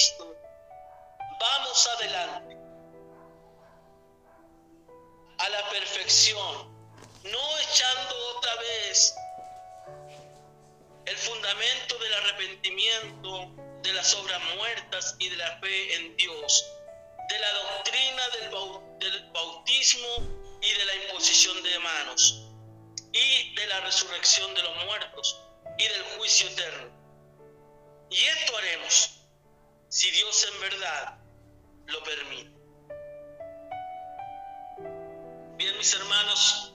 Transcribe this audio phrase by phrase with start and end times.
[0.00, 0.34] Cristo,
[1.38, 2.56] vamos adelante.
[5.36, 6.74] A la perfección,
[7.24, 9.14] no echando otra vez
[11.04, 13.50] el fundamento del arrepentimiento,
[13.82, 16.72] de las obras muertas y de la fe en Dios,
[17.28, 18.22] de la doctrina
[19.00, 20.08] del bautismo
[20.62, 22.48] y de la imposición de manos,
[23.12, 25.42] y de la resurrección de los muertos
[25.76, 26.90] y del juicio eterno.
[28.10, 29.19] Y esto haremos
[29.90, 31.18] si Dios en verdad
[31.86, 32.60] lo permite.
[35.56, 36.74] Bien, mis hermanos,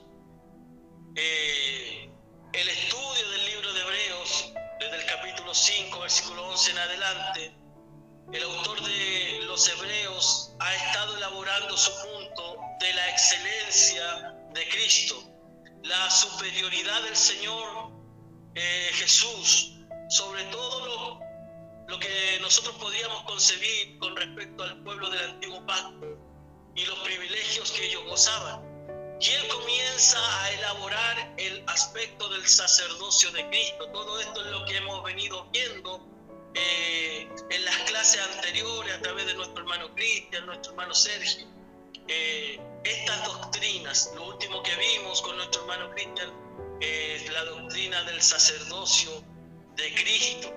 [1.16, 2.10] eh,
[2.52, 7.56] el estudio del libro de Hebreos, desde el capítulo 5, versículo 11 en adelante,
[8.34, 15.16] el autor de los Hebreos ha estado elaborando su punto de la excelencia de Cristo,
[15.84, 17.92] la superioridad del Señor
[18.54, 19.72] eh, Jesús
[20.08, 21.25] sobre todo lo,
[21.88, 26.18] lo que nosotros podíamos concebir con respecto al pueblo del antiguo pacto
[26.74, 28.60] y los privilegios que ellos gozaban.
[29.20, 33.88] Y él comienza a elaborar el aspecto del sacerdocio de Cristo.
[33.92, 36.06] Todo esto es lo que hemos venido viendo
[36.54, 41.46] eh, en las clases anteriores a través de nuestro hermano Cristian, nuestro hermano Sergio.
[42.08, 46.32] Eh, estas doctrinas, lo último que vimos con nuestro hermano Cristian,
[46.80, 49.24] es la doctrina del sacerdocio
[49.76, 50.54] de Cristo.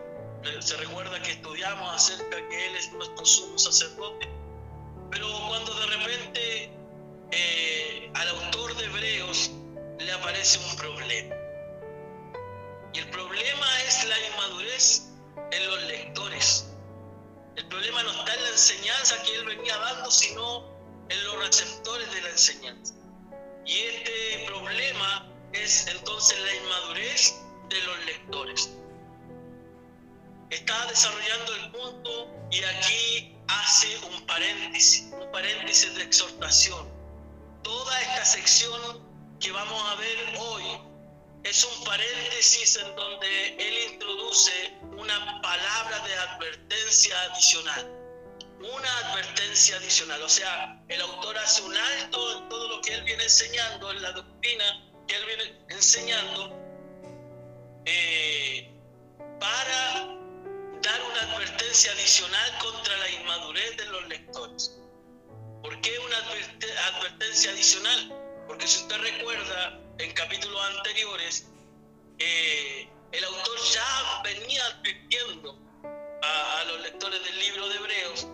[0.60, 4.30] Se recuerda que estudiamos acerca que Él es nuestro sumo sacerdote.
[5.12, 6.72] Pero cuando de repente
[7.32, 9.52] eh, al autor de Hebreos
[10.00, 11.36] le aparece un problema.
[12.94, 15.10] Y el problema es la inmadurez
[15.52, 16.66] en los lectores.
[17.56, 20.64] El problema no está en la enseñanza que él venía dando, sino
[21.10, 22.94] en los receptores de la enseñanza.
[23.66, 27.36] Y este problema es entonces la inmadurez
[27.70, 28.79] de los lectores.
[30.50, 36.90] Está desarrollando el punto y aquí hace un paréntesis, un paréntesis de exhortación.
[37.64, 39.08] Toda esta sección
[39.40, 40.64] que vamos a ver hoy
[41.44, 47.96] es un paréntesis en donde él introduce una palabra de advertencia adicional.
[48.60, 50.22] Una advertencia adicional.
[50.24, 54.02] O sea, el autor hace un alto en todo lo que él viene enseñando en
[54.02, 56.56] la doctrina que él viene enseñando
[57.86, 58.72] eh,
[59.40, 60.19] para
[60.82, 64.80] dar una advertencia adicional contra la inmadurez de los lectores.
[65.62, 68.44] ¿Por qué una advertencia adicional?
[68.48, 71.48] Porque si usted recuerda en capítulos anteriores,
[72.20, 75.58] eh, el autor ya venía advirtiendo
[76.24, 78.28] a, a, los lectores del libro de Hebreos,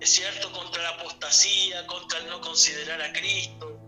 [0.00, 3.78] es cierto, contra la apostasía, contra el no considerar a Cristo,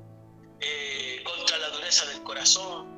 [0.60, 2.93] eh, contra la dureza del corazón.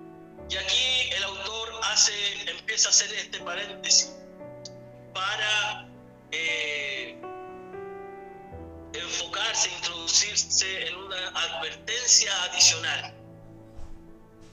[0.50, 2.12] Y aquí el autor hace,
[2.50, 4.12] empieza a hacer este paréntesis
[5.16, 5.88] para
[6.30, 7.18] eh,
[8.92, 13.14] enfocarse, introducirse en una advertencia adicional.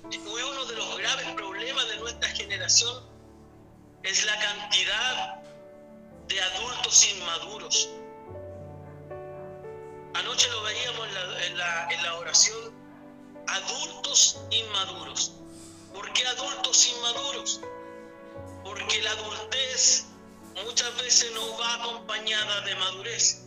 [0.06, 3.04] Uno de los graves problemas de nuestra generación
[4.04, 5.44] es la cantidad
[6.30, 7.90] de adultos inmaduros.
[10.14, 11.08] Anoche lo veíamos
[11.46, 12.74] en la oración
[13.48, 15.34] adultos inmaduros.
[15.94, 17.62] ¿Por qué adultos inmaduros?
[18.64, 20.13] Porque la adultez
[20.62, 23.46] muchas veces no va acompañada de madurez.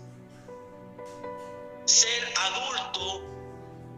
[1.84, 3.22] Ser adulto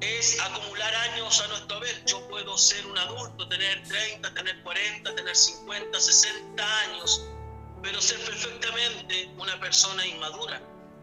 [0.00, 2.02] es acumular años a nuestro vez.
[2.06, 7.24] Yo puedo ser un adulto, tener 30, tener 40, tener 50, 60 años,
[7.82, 10.60] pero ser perfectamente una persona inmadura.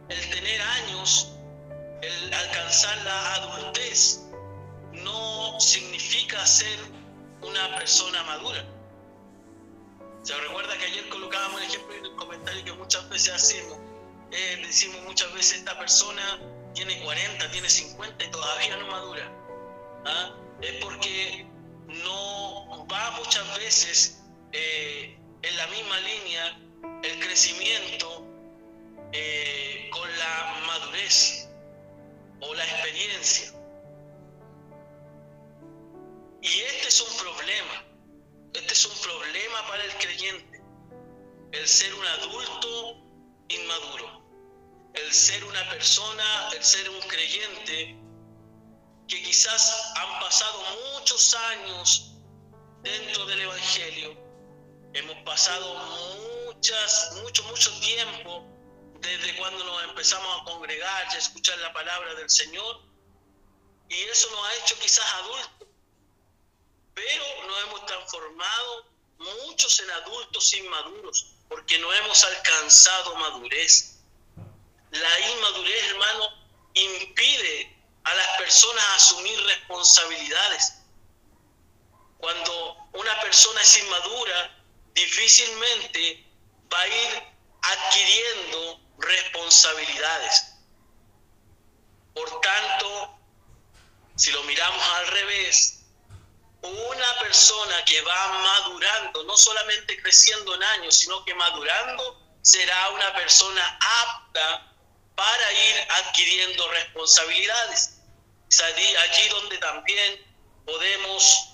[0.09, 1.31] El tener años,
[2.01, 4.21] el alcanzar la adultez,
[4.93, 6.79] no significa ser
[7.41, 8.74] una persona madura.
[10.25, 13.77] Se recuerda que ayer colocábamos el ejemplo en el comentario que muchas veces hacemos.
[14.31, 16.39] Eh, decimos muchas veces esta persona
[16.73, 19.31] tiene 40, tiene 50 y todavía no madura.
[20.03, 20.35] ¿Ah?
[20.63, 21.45] Es porque
[21.85, 26.59] no va muchas veces eh, en la misma línea
[27.03, 28.25] el crecimiento
[29.11, 31.49] eh, con la madurez
[32.41, 33.54] o la experiencia.
[41.55, 42.97] El ser un adulto
[43.47, 44.21] inmaduro,
[44.93, 47.97] el ser una persona, el ser un creyente
[49.07, 50.63] que quizás han pasado
[50.93, 52.13] muchos años
[52.81, 54.17] dentro del Evangelio,
[54.93, 55.75] hemos pasado
[56.45, 58.45] muchas, mucho, mucho tiempo
[58.99, 62.81] desde cuando nos empezamos a congregar y a escuchar la palabra del Señor,
[63.89, 65.67] y eso nos ha hecho quizás adultos
[66.95, 71.31] pero nos hemos transformado muchos en adultos inmaduros.
[71.47, 73.99] porque no hemos alcanzado madurez.
[74.89, 76.29] La inmadurez, hermano,
[76.73, 80.73] impide a las personas asumir responsabilidades.
[82.17, 84.63] Cuando una persona es inmadura,
[84.95, 86.25] difícilmente
[86.73, 87.23] va a ir
[87.61, 90.45] adquiriendo responsabilidades.
[92.13, 93.19] Por tanto,
[94.15, 95.84] si lo miramos al revés,
[96.65, 103.13] una persona que va madurando, no solamente creciendo en años, sino que madurando, será una
[103.13, 104.73] persona apta
[105.15, 107.99] para ir adquiriendo responsabilidades.
[108.49, 110.25] Es allí, donde también
[110.65, 111.49] podemos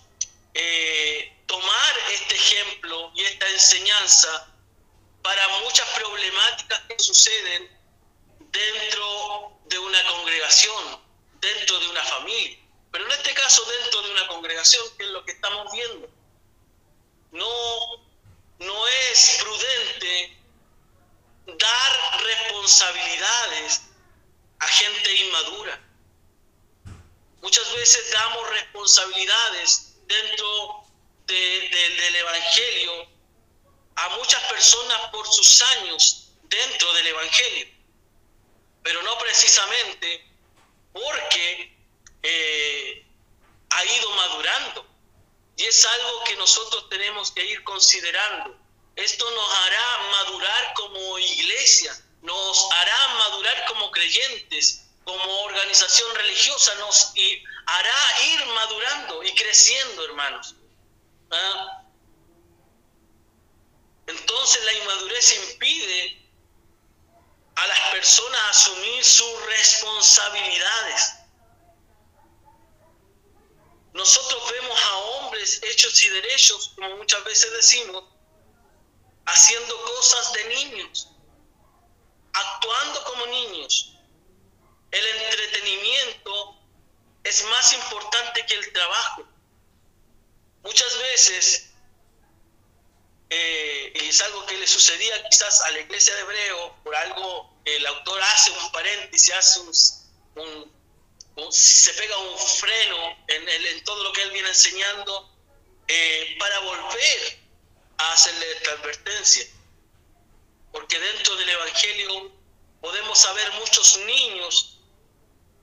[0.53, 4.47] eh, tomar este ejemplo y esta enseñanza
[5.21, 7.69] para muchas problemáticas que suceden
[8.39, 11.01] dentro de una congregación,
[11.39, 12.60] dentro de una familia.
[12.91, 16.09] Pero en este caso dentro de una congregación, que es lo que estamos viendo.
[17.31, 18.05] No,
[18.59, 20.38] no es prudente
[21.45, 23.81] dar responsabilidades
[24.59, 25.81] a gente inmadura.
[27.41, 30.85] Muchas veces damos responsabilidades dentro
[31.25, 33.07] del Evangelio
[33.95, 37.67] a muchas personas por sus años dentro del Evangelio,
[38.83, 40.27] pero no precisamente
[40.91, 41.70] porque
[42.23, 43.06] eh,
[43.69, 44.85] ha ido madurando.
[45.57, 48.57] Y es algo que nosotros tenemos que ir considerando.
[48.95, 57.13] Esto nos hará madurar como iglesia, nos hará madurar como creyentes, como organización religiosa, nos
[57.65, 60.56] hará ir madurando y creciendo, hermanos.
[61.31, 61.81] ¿Ah?
[64.07, 66.21] Entonces la inmadurez impide
[67.56, 71.13] a las personas asumir sus responsabilidades.
[73.93, 78.05] Nosotros vemos a hombres hechos y derechos, como muchas veces decimos,
[79.25, 81.09] haciendo cosas de niños,
[82.33, 83.97] actuando como niños.
[84.91, 86.57] El entretenimiento
[87.23, 89.23] es más importante que el trabajo.
[90.63, 91.71] Muchas veces,
[93.29, 97.61] eh, y es algo que le sucedía quizás a la iglesia de Hebreo, por algo
[97.65, 100.80] el autor hace un paréntesis, hace un
[101.49, 105.31] se pega un freno en, en, todo lo que él viene enseñando
[105.87, 107.39] eh, para volver
[107.97, 109.45] a hacerle esta advertencia.
[110.71, 112.31] Porque dentro del Evangelio
[112.81, 114.79] podemos saber muchos niños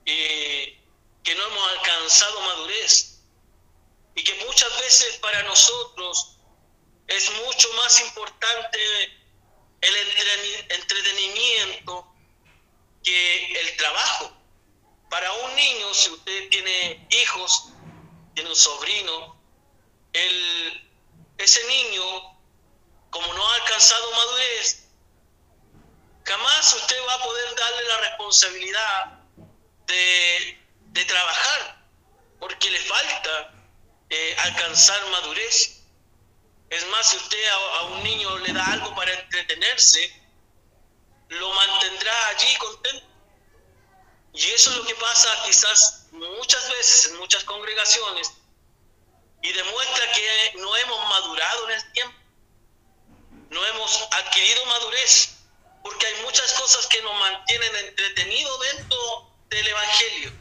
[0.05, 0.79] eh,
[1.23, 3.21] que no hemos alcanzado madurez
[4.15, 6.37] y que muchas veces para nosotros
[7.07, 8.79] es mucho más importante
[9.81, 9.95] el
[10.69, 12.13] entretenimiento
[13.03, 14.38] que el trabajo.
[15.09, 17.69] Para un niño, si usted tiene hijos,
[18.35, 19.41] tiene un sobrino,
[20.13, 20.89] el,
[21.37, 22.03] ese niño,
[23.09, 24.87] como no ha alcanzado madurez,
[26.25, 29.19] jamás usted va a poder darle la responsabilidad
[29.87, 30.59] de,
[30.91, 31.85] de trabajar,
[32.39, 33.53] porque le falta
[34.09, 35.81] eh, alcanzar madurez.
[36.69, 40.13] Es más, si usted a, a, un niño le da algo para entretenerse,
[41.29, 43.08] lo mantendrá allí contento.
[44.39, 48.31] Y eso es lo que pasa quizás muchas veces en muchas congregaciones
[49.41, 52.17] y demuestra que no hemos madurado en el tiempo,
[53.49, 55.35] no hemos adquirido madurez,
[55.83, 60.31] porque hay muchas cosas que nos mantienen entretenidos dentro del Evangelio.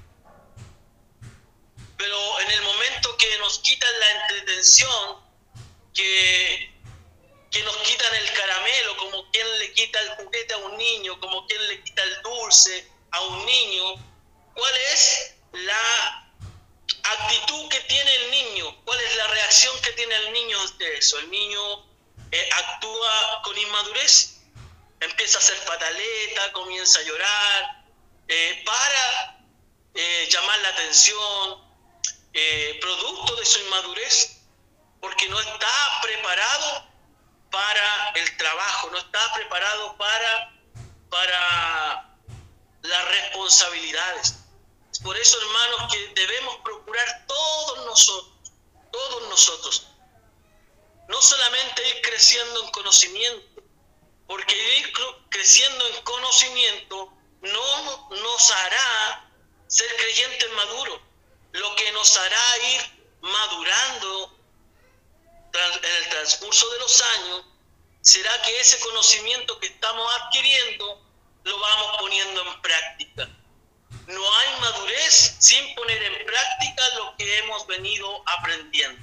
[1.97, 5.25] Pero en el momento que nos quitan la entretención,
[5.93, 6.73] que,
[7.51, 11.45] que nos quitan el caramelo, como quien le quita el juguete a un niño, como
[11.49, 14.09] quien le quita el dulce, a un niño
[14.55, 16.29] cuál es la
[17.03, 21.19] actitud que tiene el niño, cuál es la reacción que tiene el niño ante eso.
[21.19, 21.61] El niño
[22.31, 24.41] eh, actúa con inmadurez,
[25.01, 27.85] empieza a hacer pataleta, comienza a llorar,
[28.27, 29.43] eh, para
[29.95, 31.69] eh, llamar la atención,
[32.81, 34.43] producto de su inmadurez,
[35.01, 36.87] porque no está preparado
[37.51, 40.53] para el trabajo, no está preparado para,
[41.11, 42.08] para
[42.83, 44.35] las responsabilidades.
[44.93, 48.53] Es por eso, hermanos, que debemos procurar todos nosotros,
[48.91, 49.87] todos nosotros,
[51.09, 53.63] no solamente ir creciendo en conocimiento,
[54.27, 54.93] porque ir
[55.31, 59.31] creciendo en conocimiento no nos hará
[59.69, 61.01] ser creyentes maduros,
[61.53, 64.39] lo que nos hará ir madurando
[65.53, 67.45] en el transcurso de los años
[68.01, 71.08] será que ese conocimiento que estamos adquiriendo
[71.49, 73.29] lo vamos poniendo en práctica.
[74.07, 79.01] No hay madurez sin poner en práctica lo que hemos venido aprendiendo.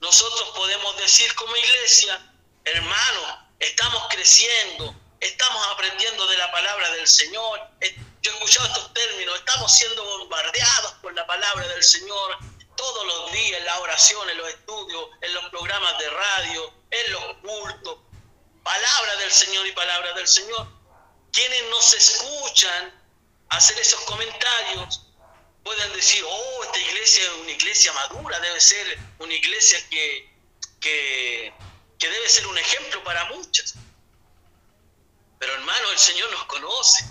[0.00, 2.32] Nosotros podemos decir como iglesia,
[2.64, 7.60] hermano, estamos creciendo, estamos aprendiendo de la palabra del Señor.
[7.80, 12.38] Eh, yo he escuchado estos términos, estamos siendo bombardeados por la palabra del Señor
[12.76, 17.12] todos los días en la oración, en los estudios, en los programas de radio, en
[17.12, 17.98] los cultos.
[18.62, 20.77] Palabra del Señor y palabra del Señor.
[21.32, 23.02] Quienes nos escuchan
[23.50, 25.06] hacer esos comentarios
[25.62, 30.30] pueden decir, oh, esta iglesia es una iglesia madura, debe ser una iglesia que,
[30.80, 31.52] que,
[31.98, 33.74] que debe ser un ejemplo para muchas.
[35.38, 37.04] Pero hermano, el Señor nos conoce.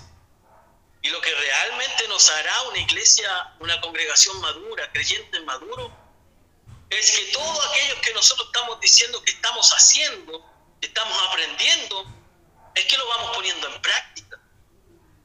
[1.01, 5.91] Y lo que realmente nos hará una iglesia, una congregación madura, creyentes maduros,
[6.89, 10.45] es que todos aquellos que nosotros estamos diciendo que estamos haciendo,
[10.81, 12.05] que estamos aprendiendo,
[12.77, 14.39] es que lo vamos poniendo en práctica.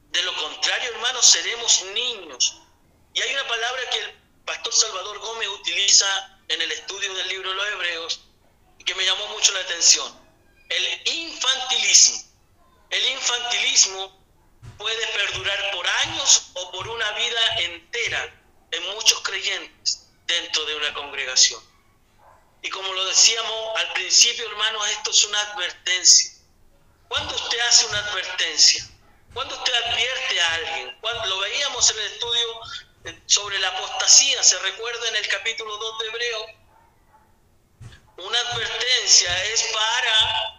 [0.09, 2.61] De lo contrario, hermanos, seremos niños.
[3.13, 4.13] Y hay una palabra que el
[4.45, 8.19] pastor Salvador Gómez utiliza en el estudio del libro de los Hebreos
[8.85, 10.19] que me llamó mucho la atención.
[10.69, 12.23] El infantilismo.
[12.89, 14.23] El infantilismo
[14.77, 20.93] puede perdurar por años o por una vida entera en muchos creyentes dentro de una
[20.93, 21.61] congregación.
[22.61, 26.32] Y como lo decíamos al principio, hermanos, esto es una advertencia.
[27.07, 28.87] ¿Cuándo usted hace una advertencia?
[29.33, 30.97] ¿Cuándo usted advierte a alguien?
[31.01, 32.47] Cuando lo veíamos en el estudio
[33.05, 36.45] eh, sobre la apostasía, se recuerda en el capítulo 2 de Hebreo,
[38.17, 40.53] una advertencia es para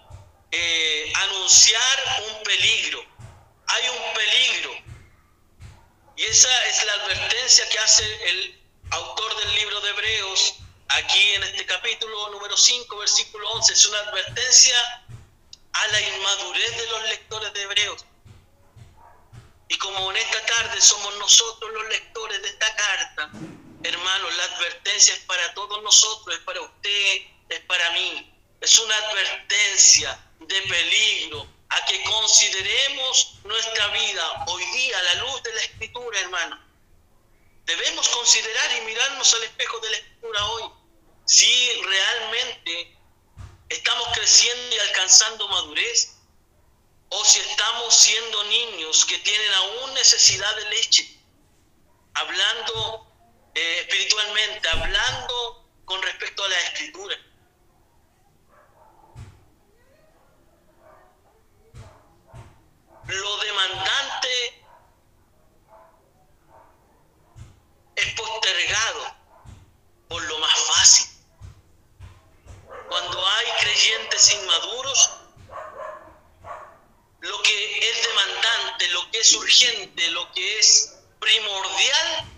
[0.50, 3.04] eh, anunciar un peligro.
[3.66, 4.72] Hay un peligro.
[6.16, 10.54] Y esa es la advertencia que hace el autor del libro de Hebreos
[10.88, 13.72] aquí en este capítulo número 5, versículo 11.
[13.72, 15.04] Es una advertencia
[15.74, 18.06] a la inmadurez de los lectores de Hebreos.
[19.68, 23.30] Y como en esta tarde somos nosotros los lectores de esta carta,
[23.82, 28.30] hermanos, la advertencia es para todos nosotros, es para usted, es para mí.
[28.60, 35.42] Es una advertencia de peligro a que consideremos nuestra vida hoy día a la luz
[35.42, 36.64] de la escritura, hermano.
[37.64, 40.72] Debemos considerar y mirarnos al espejo de la escritura hoy
[41.26, 42.96] si realmente
[43.74, 46.16] estamos creciendo y alcanzando madurez
[47.08, 51.20] o si estamos siendo niños que tienen aún necesidad de leche,
[52.14, 53.06] hablando
[53.54, 57.16] eh, espiritualmente, hablando con respecto a la escritura.
[63.06, 64.64] Lo demandante
[67.96, 69.16] es postergado
[70.08, 71.13] por lo más fácil.
[72.88, 75.10] Cuando hay creyentes inmaduros,
[77.20, 82.30] lo que es demandante, lo que es urgente, lo que es primordial,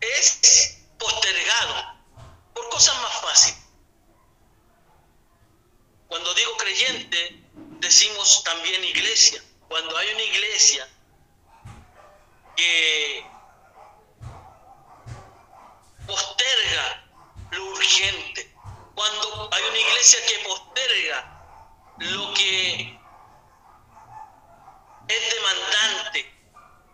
[0.00, 1.98] es postergado
[2.54, 3.58] por cosas más fáciles.
[6.08, 7.42] Cuando digo creyente,
[7.80, 9.42] decimos también iglesia.
[9.68, 10.88] Cuando hay una iglesia
[12.56, 13.26] que
[16.06, 17.06] posterga
[17.50, 18.54] lo urgente,
[18.98, 22.98] cuando hay una iglesia que posterga lo que
[25.06, 26.34] es demandante,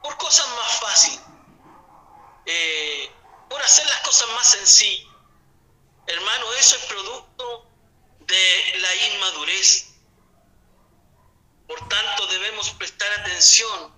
[0.02, 1.20] por cosas más fáciles,
[2.44, 3.10] eh,
[3.48, 5.10] por hacer las cosas más sencillas.
[6.06, 7.70] Hermano, eso es producto
[8.20, 9.94] de la inmadurez.
[11.66, 13.94] Por tanto, debemos prestar atención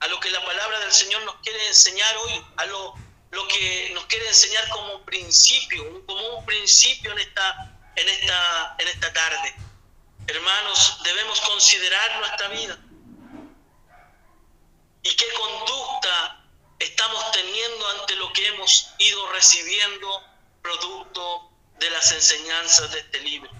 [0.00, 2.94] a lo que la palabra del Señor nos quiere enseñar hoy, a lo,
[3.30, 8.88] lo que nos quiere enseñar como principio, como un principio en esta, en esta, en
[8.88, 9.54] esta tarde.
[10.26, 12.78] Hermanos, debemos considerar nuestra vida
[15.02, 16.44] y qué conducta
[16.78, 20.22] estamos teniendo ante lo que hemos ido recibiendo
[20.62, 23.50] producto de las enseñanzas de este libro.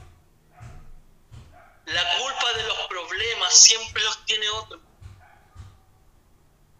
[1.87, 4.81] La culpa de los problemas siempre los tiene otro.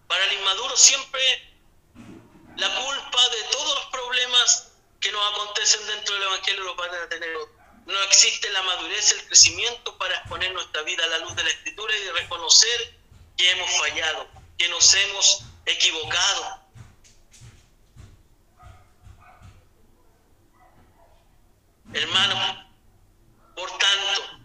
[0.07, 1.46] Para el inmaduro siempre
[2.57, 7.09] la culpa de todos los problemas que nos acontecen dentro del Evangelio los van a
[7.09, 7.29] tener.
[7.85, 11.49] No existe la madurez, el crecimiento para exponer nuestra vida a la luz de la
[11.49, 12.99] Escritura y de reconocer
[13.37, 16.67] que hemos fallado, que nos hemos equivocado.
[21.93, 22.69] Hermano,
[23.55, 24.39] por tanto,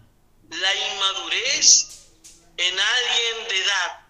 [0.49, 2.09] la inmadurez
[2.57, 4.07] en alguien de edad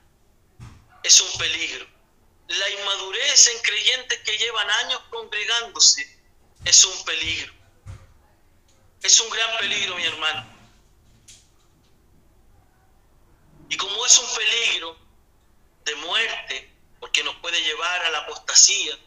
[1.04, 1.93] es un peligro.
[2.60, 6.20] La inmadurez en creyentes que llevan años congregándose
[6.66, 7.54] es un peligro.
[9.02, 10.46] Es un gran peligro, mi hermano.
[13.70, 14.98] Y como es un peligro
[15.86, 18.98] de muerte, porque nos puede llevar a la apostasía,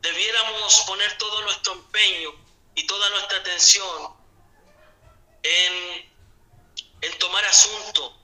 [0.00, 2.30] debiéramos poner todo nuestro empeño
[2.74, 4.16] y toda nuestra atención
[5.42, 6.08] en
[7.00, 8.16] en tomar asunto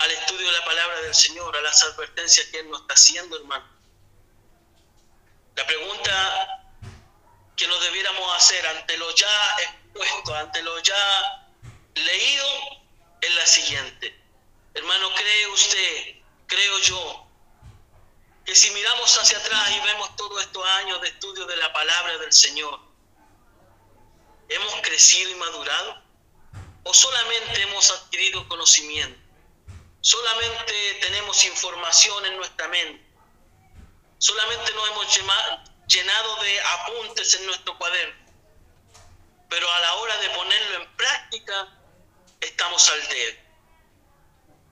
[0.00, 3.36] al estudio de la palabra del Señor, a las advertencias que Él nos está haciendo,
[3.36, 3.68] hermano.
[5.54, 6.74] La pregunta
[7.54, 11.50] que nos debiéramos hacer ante lo ya expuesto, ante lo ya
[11.94, 12.46] leído,
[13.20, 14.18] es la siguiente.
[14.72, 16.14] Hermano, ¿cree usted,
[16.46, 17.28] creo yo,
[18.46, 22.16] que si miramos hacia atrás y vemos todos estos años de estudio de la palabra
[22.16, 22.80] del Señor,
[24.48, 26.02] ¿hemos crecido y madurado?
[26.84, 29.19] ¿O solamente hemos adquirido conocimiento?
[30.00, 33.04] Solamente tenemos información en nuestra mente.
[34.18, 35.20] Solamente nos hemos
[35.86, 38.14] llenado de apuntes en nuestro cuaderno.
[39.48, 41.68] Pero a la hora de ponerlo en práctica,
[42.40, 43.38] estamos al dedo.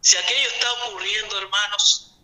[0.00, 2.14] Si aquello está ocurriendo, hermanos,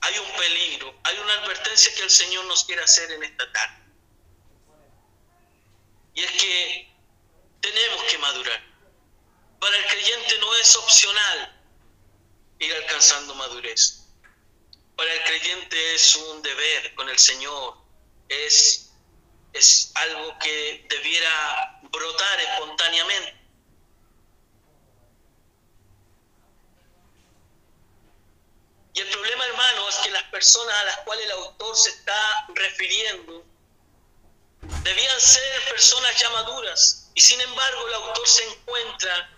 [0.00, 3.82] hay un peligro, hay una advertencia que el Señor nos quiere hacer en esta tarde.
[6.14, 6.94] Y es que
[7.60, 8.62] tenemos que madurar.
[9.58, 11.59] Para el creyente no es opcional
[12.60, 14.04] ir alcanzando madurez.
[14.96, 17.78] Para el creyente es un deber con el Señor,
[18.28, 18.90] es,
[19.52, 23.40] es algo que debiera brotar espontáneamente.
[28.92, 32.46] Y el problema, hermano, es que las personas a las cuales el autor se está
[32.54, 33.44] refiriendo
[34.82, 37.10] debían ser personas ya maduras.
[37.14, 39.30] Y sin embargo, el autor se encuentra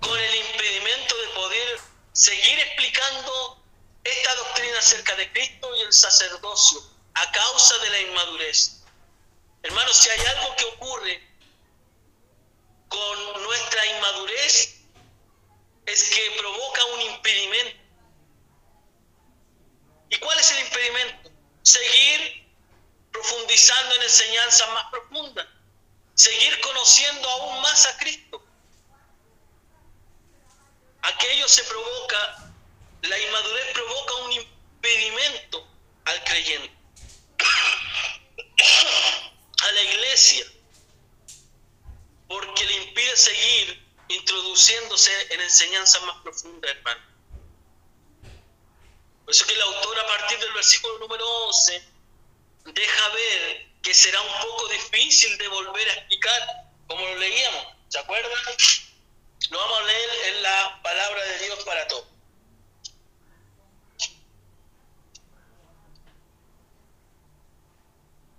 [0.00, 1.80] con el impedimento de poder
[2.12, 3.64] seguir explicando
[4.04, 6.82] esta doctrina acerca de Cristo y el sacerdocio
[7.14, 8.82] a causa de la inmadurez.
[9.62, 11.30] Hermanos, si hay algo que ocurre
[12.88, 14.80] con nuestra inmadurez,
[15.86, 17.80] es que provoca un impedimento.
[20.08, 21.30] ¿Y cuál es el impedimento?
[21.62, 22.48] Seguir
[23.12, 25.46] profundizando en enseñanzas más profundas,
[26.14, 28.39] seguir conociendo aún más a Cristo
[31.02, 32.52] aquello se provoca,
[33.02, 35.66] la inmadurez provoca un impedimento
[36.04, 36.72] al creyente,
[39.62, 40.46] a la iglesia,
[42.28, 47.00] porque le impide seguir introduciéndose en enseñanzas más profundas, hermano.
[49.24, 51.84] Por eso que el autor a partir del versículo número 11
[52.64, 57.98] deja ver que será un poco difícil de volver a explicar como lo leíamos, ¿se
[57.98, 58.32] acuerdan?
[59.48, 62.06] Lo vamos a leer en la palabra de Dios para todos.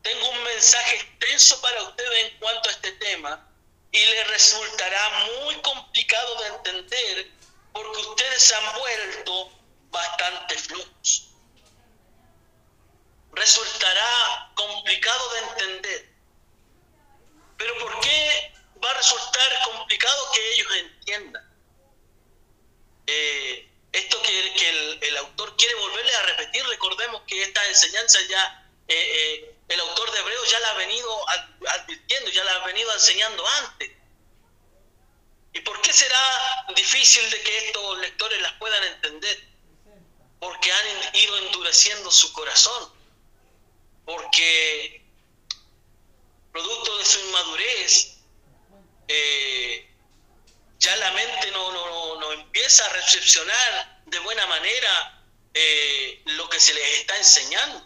[0.04, 3.48] Tengo un mensaje extenso para ustedes en cuanto a este tema
[3.92, 5.10] y les resultará
[5.44, 7.32] muy complicado de entender
[7.74, 9.52] porque ustedes han vuelto
[9.90, 11.30] bastante flujos.
[13.34, 16.14] Resultará complicado de entender.
[17.58, 18.51] Pero ¿por qué
[18.84, 19.42] va a resultar
[19.92, 21.52] complicado que ellos entiendan.
[23.08, 28.96] Eh, esto que, el, autor quiere volverle a repetir, recordemos que esta enseñanza ya, eh,
[28.96, 33.46] eh, el autor de Hebreos ya la ha venido advirtiendo, ya la ha venido enseñando
[33.48, 33.92] antes.
[35.54, 39.44] ¿Y por qué será difícil de que estos lectores las puedan entender?
[40.40, 42.94] Porque han ido endureciendo su corazón,
[44.06, 45.04] porque
[46.54, 48.11] producto de su inmadurez,
[49.14, 49.90] eh,
[50.80, 56.60] ya la mente no, no, no, empieza a recepcionar de buena manera eh, lo que
[56.60, 57.86] se les está enseñando.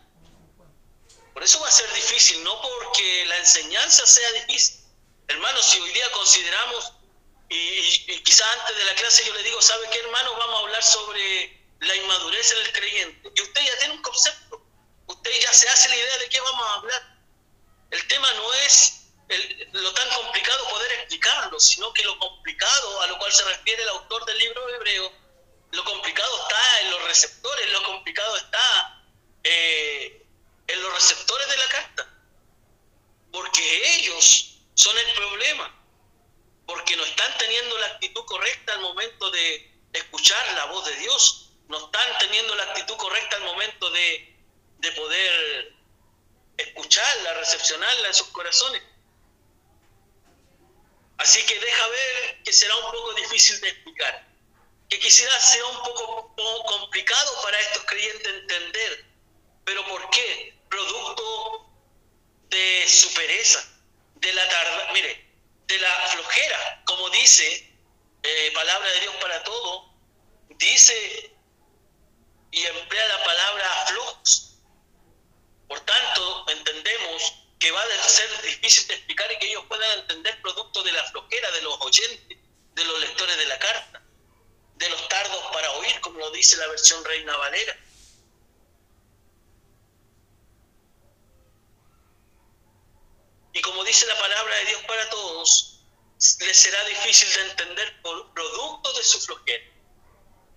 [1.34, 4.82] Por eso va a ser difícil, no porque la enseñanza sea difícil.
[5.28, 6.94] Hermanos, si hoy día consideramos,
[7.50, 10.34] y, y, quizás antes de la clase yo le digo, ¿sabe qué hermanos?
[10.38, 13.32] Vamos a hablar sobre la inmadurez en el creyente.
[13.36, 14.64] Y usted ya tiene un concepto,
[15.08, 17.18] usted ya se hace la idea de qué vamos a hablar.
[17.90, 23.18] El tema no es lo tan complicado poder explicarlo, sino que lo complicado a lo
[23.18, 25.12] cual se refiere el autor del libro hebreo,
[25.72, 29.04] lo complicado está en los receptores, lo complicado está
[29.44, 30.26] eh,
[30.68, 32.14] en los receptores de la carta,
[33.32, 35.74] porque ellos son el problema,
[36.66, 41.52] porque no están teniendo la actitud correcta al momento de escuchar la voz de Dios,
[41.68, 44.38] no están teniendo la actitud correcta al momento de,
[44.78, 45.74] de poder
[46.58, 48.82] escucharla, recepcionarla en sus corazones.
[51.26, 54.28] Así que deja ver que será un poco difícil de explicar,
[54.88, 56.36] que quizás sea un poco,
[56.68, 59.06] complicado para estos creyentes entender.
[59.64, 60.56] ¿Pero por qué?
[60.70, 61.68] Producto
[62.50, 63.68] de su pereza,
[64.18, 65.28] de la tarde, mire,
[65.66, 67.74] de la flojera, como dice
[68.22, 69.96] eh, palabra de Dios para todo,
[70.50, 71.36] dice
[72.52, 74.60] y emplea la palabra flojos.
[75.68, 80.42] Por tanto, entendemos que va a ser difícil de explicar y que ellos puedan entender
[80.42, 82.38] producto de la flojera de los oyentes,
[82.74, 84.02] de los lectores de la carta,
[84.76, 87.78] de los tardos para oír, como lo dice la versión Reina Valera.
[93.54, 95.80] Y como dice la palabra de Dios para todos,
[96.40, 99.64] les será difícil de entender producto de su flojera.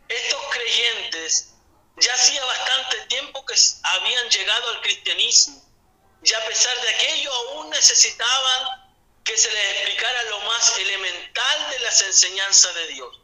[0.09, 1.55] Estos creyentes
[1.99, 5.68] ya hacía bastante tiempo que habían llegado al cristianismo
[6.23, 8.89] y a pesar de aquello aún necesitaban
[9.25, 13.21] que se les explicara lo más elemental de las enseñanzas de Dios.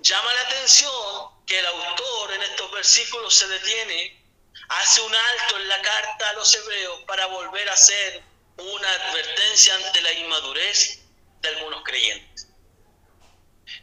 [0.00, 4.24] Llama la atención que el autor en estos versículos se detiene,
[4.68, 8.22] hace un alto en la carta a los hebreos para volver a hacer
[8.58, 11.00] una advertencia ante la inmadurez
[11.40, 12.48] de algunos creyentes.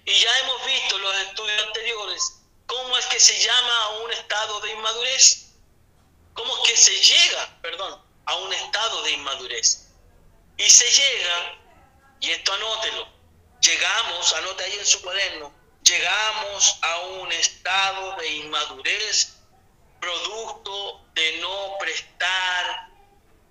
[0.06, 4.60] Y ya hemos visto los estudios anteriores cómo es que se llama a un estado
[4.62, 5.45] de inmadurez,
[6.36, 9.88] cómo es que se llega, perdón, a un estado de inmadurez.
[10.58, 11.60] Y se llega,
[12.20, 13.08] y esto anótelo,
[13.62, 19.38] llegamos, anote ahí en su cuaderno, llegamos a un estado de inmadurez
[20.00, 22.90] producto de no prestar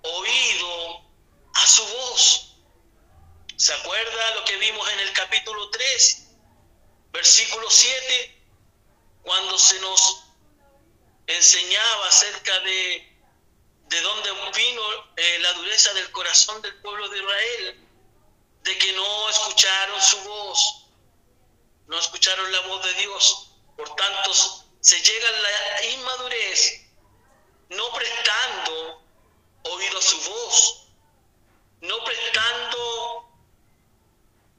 [0.03, 1.01] oído
[1.53, 2.55] a su voz.
[3.57, 6.27] ¿Se acuerda lo que vimos en el capítulo 3,
[7.11, 8.43] versículo 7?
[9.23, 10.24] Cuando se nos
[11.27, 13.17] enseñaba acerca de,
[13.87, 14.81] de dónde vino
[15.15, 17.87] eh, la dureza del corazón del pueblo de Israel,
[18.63, 20.87] de que no escucharon su voz,
[21.87, 23.51] no escucharon la voz de Dios.
[23.77, 24.33] Por tanto,
[24.79, 26.85] se llega a la inmadurez
[27.69, 29.03] no prestando
[29.63, 30.87] oído a su voz,
[31.81, 33.29] no prestando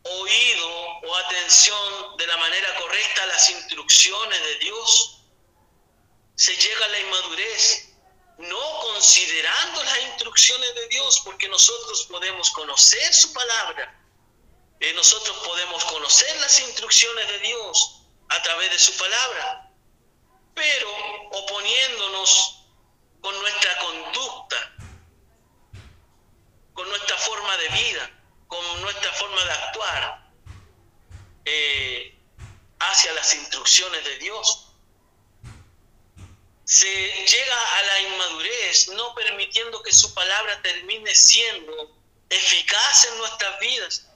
[0.02, 0.68] oído
[1.02, 5.15] o atención de la manera correcta a las instrucciones de Dios.
[6.36, 7.88] Se llega a la inmadurez
[8.38, 13.98] no considerando las instrucciones de Dios, porque nosotros podemos conocer su palabra,
[14.80, 19.72] eh, nosotros podemos conocer las instrucciones de Dios a través de su palabra,
[20.54, 20.90] pero
[21.32, 22.66] oponiéndonos
[23.22, 24.76] con nuestra conducta,
[26.74, 28.10] con nuestra forma de vida,
[28.48, 30.30] con nuestra forma de actuar
[31.46, 32.18] eh,
[32.80, 34.65] hacia las instrucciones de Dios.
[36.66, 41.96] Se llega a la inmadurez no permitiendo que su palabra termine siendo
[42.28, 44.06] eficaz en nuestras vidas,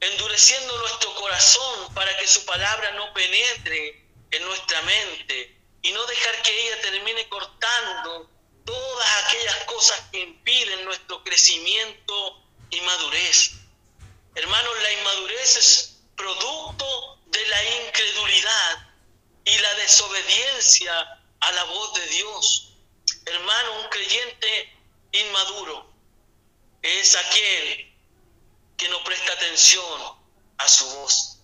[0.00, 6.42] endureciendo nuestro corazón para que su palabra no penetre en nuestra mente y no dejar
[6.42, 8.28] que ella termine cortando
[8.64, 13.52] todas aquellas cosas que impiden nuestro crecimiento y madurez.
[14.34, 18.85] Hermanos, la inmadurez es producto de la incredulidad
[19.46, 22.72] y la desobediencia a la voz de Dios.
[23.24, 24.72] Hermano, un creyente
[25.12, 25.88] inmaduro
[26.82, 27.94] es aquel
[28.76, 30.18] que no presta atención
[30.58, 31.38] a su voz.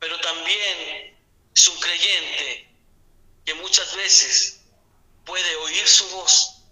[0.00, 1.18] Pero también
[1.54, 2.74] es un creyente
[3.44, 4.60] que muchas veces
[5.26, 6.62] puede oír su voz,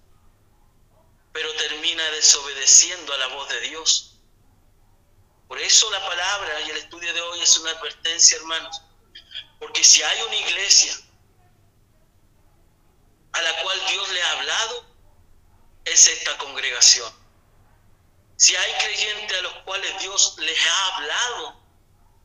[1.33, 4.16] pero termina desobedeciendo a la voz de Dios.
[5.47, 8.81] Por eso la palabra y el estudio de hoy es una advertencia, hermanos.
[9.62, 10.92] Porque si hay una iglesia
[13.31, 14.87] a la cual Dios le ha hablado,
[15.85, 17.14] es esta congregación.
[18.35, 21.62] Si hay creyentes a los cuales Dios les ha hablado,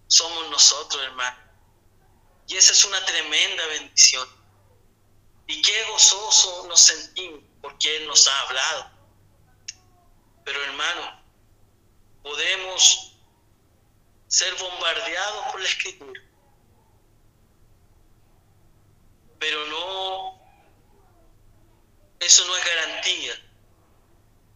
[0.07, 1.37] somos nosotros, hermano.
[2.47, 4.27] Y esa es una tremenda bendición.
[5.45, 8.91] Y qué gozoso nos sentimos porque Él nos ha hablado.
[10.43, 11.23] Pero hermano,
[12.23, 13.13] podemos
[14.27, 16.26] ser bombardeados por la escritura.
[19.39, 20.39] Pero no,
[22.19, 23.33] eso no es garantía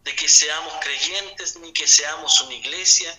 [0.02, 3.16] de que seamos creyentes ni que seamos una iglesia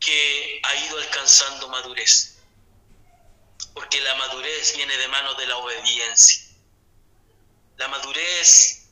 [0.00, 2.34] que ha ido alcanzando madurez
[3.74, 6.42] porque la madurez viene de mano de la obediencia.
[7.76, 8.86] La madurez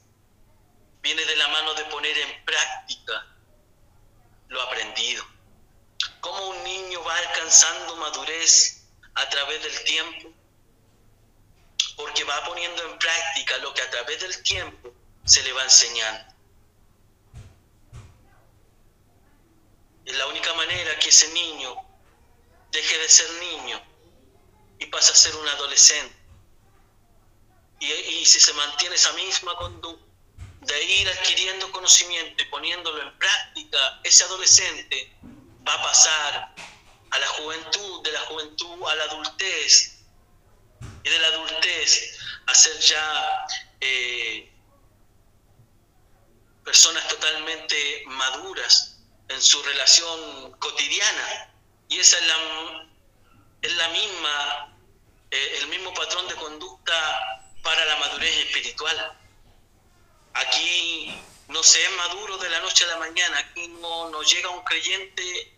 [1.00, 3.26] viene de la mano de poner en práctica
[4.48, 5.24] lo aprendido.
[6.20, 10.32] ¿Cómo un niño va alcanzando madurez a través del tiempo?
[11.96, 14.92] Porque va poniendo en práctica lo que a través del tiempo
[15.24, 16.32] se le va enseñando.
[20.04, 21.76] Es la única manera que ese niño
[22.72, 23.80] deje de ser niño
[24.78, 26.16] y pasa a ser un adolescente.
[27.78, 30.04] Y, si se mantiene esa misma conducta
[30.60, 35.12] de ir adquiriendo conocimiento y poniéndolo en práctica, ese adolescente
[35.66, 36.54] va a pasar
[37.10, 39.91] a la juventud, de la juventud a la adultez,
[41.04, 43.46] y de la adultez a ser ya
[43.80, 44.52] eh,
[46.64, 51.54] personas totalmente maduras en su relación cotidiana.
[51.88, 52.88] Y esa es la,
[53.62, 54.76] es la misma,
[55.30, 56.94] eh, el mismo patrón de conducta
[57.62, 59.18] para la madurez espiritual.
[60.34, 61.14] Aquí
[61.48, 64.64] no se es maduro de la noche a la mañana, aquí no, no llega un
[64.64, 65.54] creyente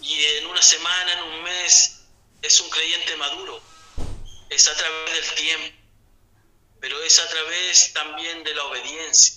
[0.00, 2.04] y en una semana, en un mes,
[2.42, 3.60] es un creyente maduro.
[4.48, 5.78] Es a través del tiempo,
[6.80, 9.34] pero es a través también de la obediencia.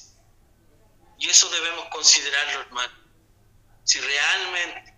[1.18, 2.94] Y eso debemos considerarlo, hermano.
[3.84, 4.94] Si realmente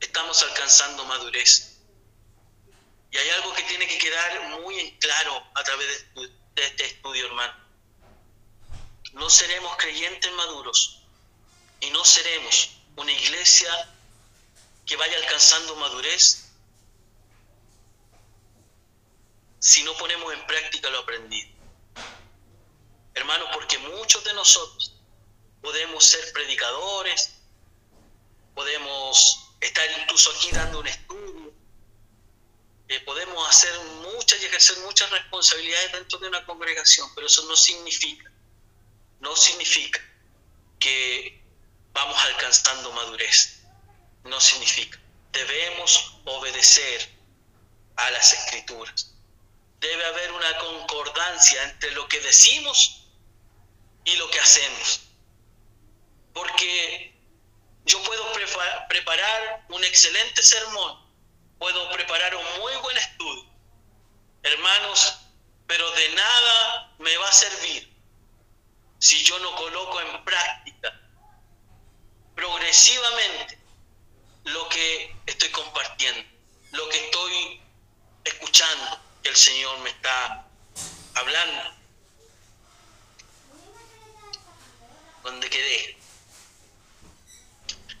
[0.00, 1.80] estamos alcanzando madurez.
[3.10, 7.54] Y hay algo que tiene que quedar muy claro a través de este estudio, hermano.
[9.12, 11.02] No seremos creyentes maduros
[11.80, 13.70] y no seremos una iglesia
[14.86, 16.47] que vaya alcanzando madurez
[19.58, 21.48] si no ponemos en práctica lo aprendido.
[23.14, 24.94] Hermanos, porque muchos de nosotros
[25.60, 27.30] podemos ser predicadores,
[28.54, 31.52] podemos estar incluso aquí dando un estudio,
[32.88, 37.56] eh, podemos hacer muchas y ejercer muchas responsabilidades dentro de una congregación, pero eso no
[37.56, 38.30] significa,
[39.20, 40.00] no significa
[40.78, 41.44] que
[41.92, 43.62] vamos alcanzando madurez,
[44.24, 44.98] no significa.
[45.32, 47.08] Debemos obedecer
[47.96, 49.17] a las escrituras.
[49.80, 53.04] Debe haber una concordancia entre lo que decimos
[54.04, 55.00] y lo que hacemos.
[56.32, 57.14] Porque
[57.84, 58.24] yo puedo
[58.88, 60.98] preparar un excelente sermón,
[61.58, 63.44] puedo preparar un muy buen estudio,
[64.42, 65.18] hermanos,
[65.66, 67.88] pero de nada me va a servir
[68.98, 71.00] si yo no coloco en práctica
[72.34, 73.58] progresivamente
[74.44, 76.28] lo que estoy compartiendo,
[76.72, 77.62] lo que estoy
[78.24, 80.46] escuchando el Señor me está
[81.14, 81.74] hablando.
[85.22, 85.98] Donde quedé.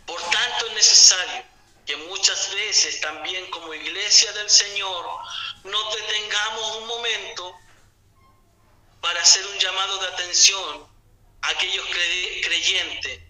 [0.06, 1.44] Por tanto es necesario
[1.84, 5.06] que muchas veces también como iglesia del Señor
[5.64, 7.54] nos detengamos un momento
[9.00, 10.88] para hacer un llamado de atención
[11.42, 13.20] a aquellos creyentes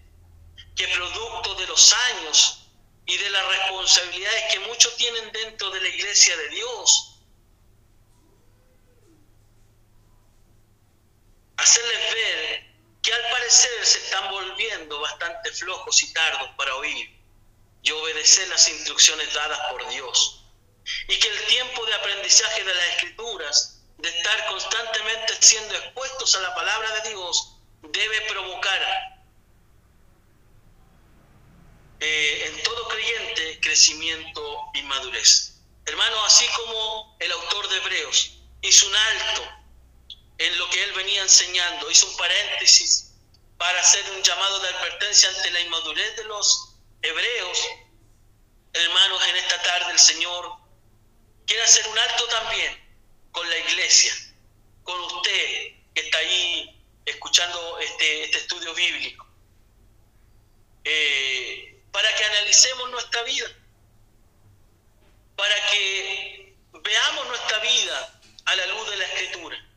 [0.75, 2.59] que producto de los años
[3.05, 7.08] y de las responsabilidades que muchos tienen dentro de la iglesia de Dios,
[11.59, 12.69] hacerles ver
[13.01, 17.19] que al parecer se están volviendo bastante flojos y tardos para oír
[17.81, 20.45] y obedecer las instrucciones dadas por Dios.
[21.07, 26.41] Y que el tiempo de aprendizaje de las escrituras, de estar constantemente siendo expuestos a
[26.41, 28.81] la palabra de Dios, debe provocar
[31.99, 35.61] eh, en todo creyente crecimiento y madurez.
[35.85, 39.58] Hermano, así como el autor de Hebreos hizo un alto
[40.39, 41.91] en lo que él venía enseñando.
[41.91, 43.13] Hizo un paréntesis
[43.57, 47.69] para hacer un llamado de advertencia ante la inmadurez de los hebreos.
[48.73, 50.53] Hermanos, en esta tarde el Señor
[51.45, 52.89] quiere hacer un alto también
[53.31, 54.13] con la iglesia,
[54.83, 59.27] con usted que está ahí escuchando este, este estudio bíblico,
[60.83, 63.47] eh, para que analicemos nuestra vida,
[65.35, 69.68] para que veamos nuestra vida a la luz de la escritura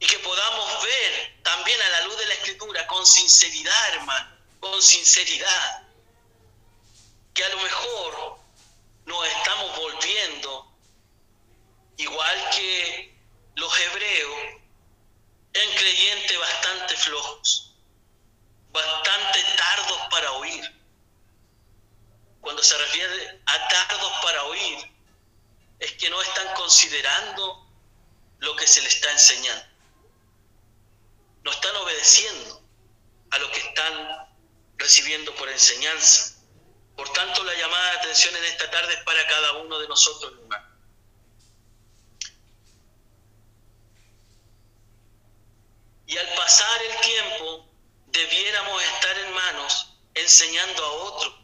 [0.00, 4.82] y que podamos ver también a la luz de la escritura con sinceridad, hermano, con
[4.82, 5.88] sinceridad,
[7.32, 8.38] que a lo mejor
[9.06, 10.72] nos estamos volviendo
[11.96, 13.16] igual que
[13.54, 14.38] los hebreos
[15.52, 17.74] en creyentes bastante flojos,
[18.72, 20.80] bastante tardos para oír.
[22.40, 24.92] Cuando se refiere a tardos para oír,
[25.78, 27.66] es que no están considerando
[28.38, 29.73] lo que se les está enseñando
[31.44, 32.62] no están obedeciendo
[33.30, 34.34] a lo que están
[34.76, 36.42] recibiendo por enseñanza.
[36.96, 40.32] Por tanto, la llamada de atención en esta tarde es para cada uno de nosotros,
[40.40, 40.74] hermano.
[46.06, 47.68] Y al pasar el tiempo,
[48.06, 51.38] debiéramos estar en manos enseñando a otro,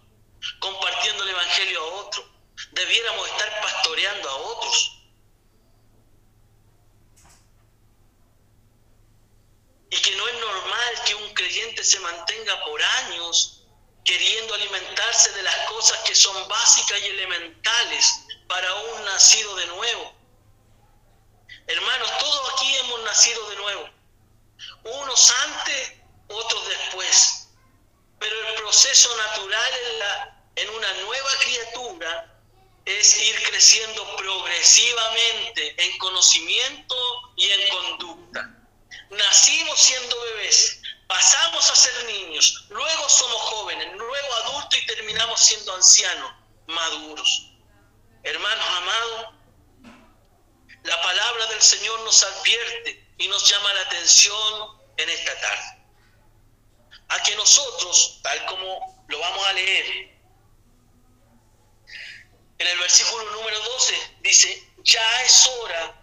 [0.61, 2.31] compartiendo el Evangelio a otro.
[2.73, 5.00] Debiéramos estar pastoreando a otros.
[9.91, 13.65] Y que no es normal que un creyente se mantenga por años
[14.05, 18.15] queriendo alimentarse de las cosas que son básicas y elementales
[18.49, 20.15] para un nacido de nuevo.
[21.67, 23.89] Hermanos, todos aquí hemos nacido de nuevo,
[24.85, 25.93] unos antes,
[26.29, 27.49] otros después,
[28.19, 32.41] pero el proceso natural en, la, en una nueva criatura
[32.85, 36.97] es ir creciendo progresivamente en conocimiento
[37.37, 38.60] y en conducta.
[39.11, 45.75] Nacimos siendo bebés, pasamos a ser niños, luego somos jóvenes, luego adultos y terminamos siendo
[45.75, 46.33] ancianos,
[46.69, 47.51] maduros.
[48.23, 49.27] Hermanos amados,
[50.85, 55.85] la palabra del Señor nos advierte y nos llama la atención en esta tarde.
[57.09, 60.21] A que nosotros, tal como lo vamos a leer,
[62.59, 66.00] en el versículo número 12 dice, ya es hora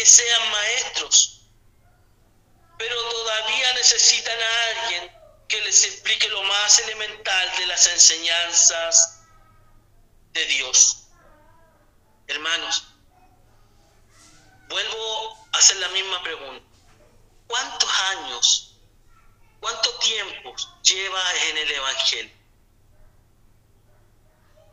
[0.00, 1.42] que sean maestros
[2.78, 5.12] pero todavía necesitan a alguien
[5.46, 9.20] que les explique lo más elemental de las enseñanzas
[10.32, 11.08] de Dios.
[12.28, 12.84] Hermanos,
[14.70, 16.64] vuelvo a hacer la misma pregunta.
[17.46, 18.76] ¿Cuántos años,
[19.60, 22.36] cuánto tiempo lleva en el Evangelio?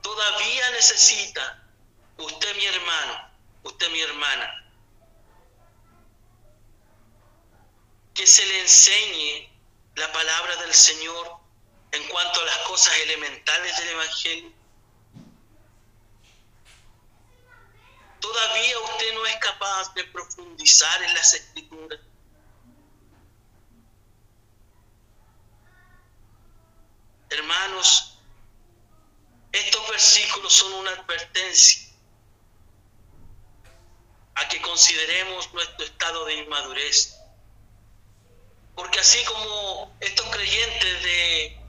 [0.02, 1.68] Todavía necesita
[2.16, 3.30] usted mi hermano,
[3.64, 4.67] usted mi hermana,
[8.18, 9.48] que se le enseñe
[9.94, 11.38] la palabra del Señor
[11.92, 14.54] en cuanto a las cosas elementales del Evangelio.
[18.20, 22.00] Todavía usted no es capaz de profundizar en las escrituras.
[27.30, 28.20] Hermanos,
[29.52, 31.88] estos versículos son una advertencia
[34.34, 37.17] a que consideremos nuestro estado de inmadurez
[38.78, 41.60] porque así como estos creyentes de,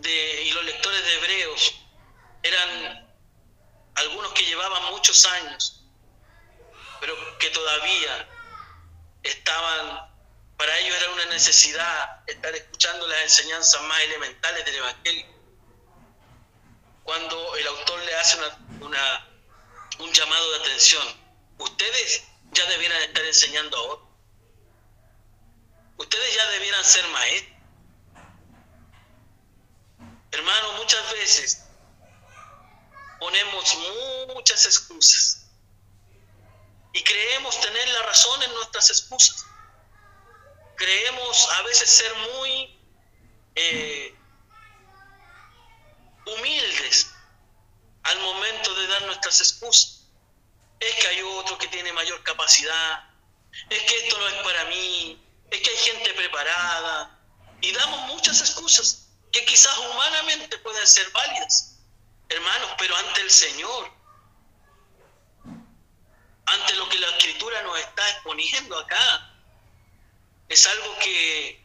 [0.00, 1.74] de, y los lectores de Hebreos
[2.42, 3.14] eran
[3.96, 5.84] algunos que llevaban muchos años,
[6.98, 8.26] pero que todavía
[9.22, 10.10] estaban,
[10.56, 15.26] para ellos era una necesidad estar escuchando las enseñanzas más elementales del Evangelio.
[17.02, 18.38] Cuando el autor le hace
[18.80, 19.28] una,
[19.98, 21.06] un llamado de atención,
[21.58, 24.09] ustedes ya debieran estar enseñando a otros
[26.00, 27.58] Ustedes ya debieran ser maestros.
[30.32, 31.62] Hermano, muchas veces
[33.18, 33.78] ponemos
[34.34, 35.50] muchas excusas
[36.94, 39.44] y creemos tener la razón en nuestras excusas.
[40.76, 42.80] Creemos a veces ser muy
[43.56, 44.14] eh,
[46.24, 47.10] humildes
[48.04, 50.06] al momento de dar nuestras excusas.
[50.78, 53.04] Es que hay otro que tiene mayor capacidad,
[53.68, 57.18] es que esto no es para mí, es que hay gente preparada
[57.60, 61.78] y damos muchas excusas que quizás humanamente pueden ser válidas,
[62.28, 63.92] hermanos, pero ante el Señor,
[66.46, 69.36] ante lo que la Escritura nos está exponiendo acá,
[70.48, 71.64] es algo que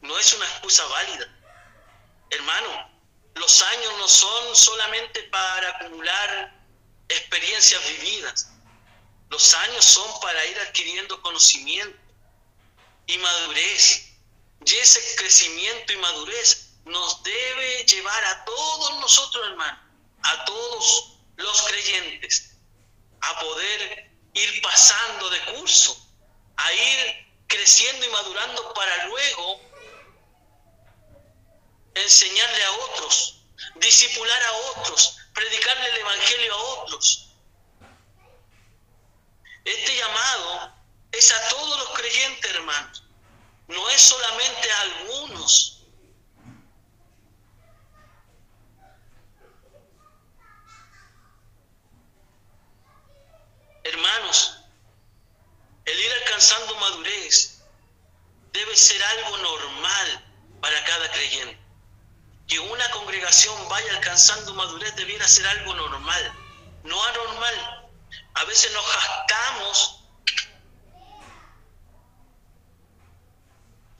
[0.00, 1.28] no es una excusa válida.
[2.30, 2.90] Hermano,
[3.34, 6.64] los años no son solamente para acumular
[7.08, 8.50] experiencias vividas.
[9.28, 12.03] Los años son para ir adquiriendo conocimiento
[13.06, 14.10] y madurez.
[14.66, 19.80] Y ese crecimiento y madurez nos debe llevar a todos nosotros, hermanos,
[20.22, 22.56] a todos los creyentes,
[23.20, 25.96] a poder ir pasando de curso,
[26.56, 29.60] a ir creciendo y madurando para luego
[31.94, 33.42] enseñarle a otros,
[33.76, 37.30] disipular a otros, predicarle el Evangelio a otros.
[39.64, 40.73] Este llamado
[41.18, 43.04] es a todos los creyentes, hermanos.
[43.68, 45.82] No es solamente a algunos.
[53.84, 54.58] Hermanos,
[55.84, 57.62] el ir alcanzando madurez
[58.52, 60.24] debe ser algo normal
[60.60, 61.58] para cada creyente.
[62.48, 66.32] Que una congregación vaya alcanzando madurez debiera ser algo normal,
[66.84, 67.90] no anormal.
[68.34, 70.03] A veces nos jactamos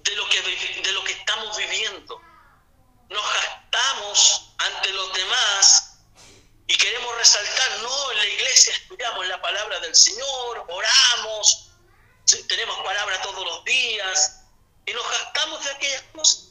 [0.05, 0.43] de lo que,
[0.83, 2.21] de lo que estamos viviendo.
[3.09, 5.99] Nos gastamos ante los demás
[6.67, 11.71] y queremos resaltar, no, en la iglesia estudiamos la palabra del Señor, oramos,
[12.49, 14.41] tenemos palabra todos los días
[14.87, 16.51] y nos gastamos de aquellas cosas.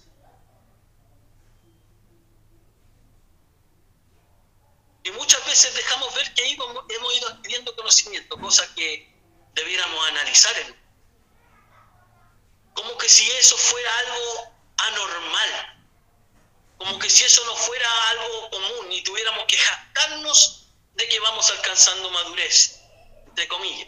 [5.05, 9.13] Y muchas veces dejamos ver que hemos ido adquiriendo conocimiento, cosa que
[9.53, 10.82] debiéramos analizar en
[12.73, 15.79] como que si eso fuera algo anormal,
[16.77, 21.49] como que si eso no fuera algo común y tuviéramos que jactarnos de que vamos
[21.51, 22.79] alcanzando madurez,
[23.35, 23.87] de comillas.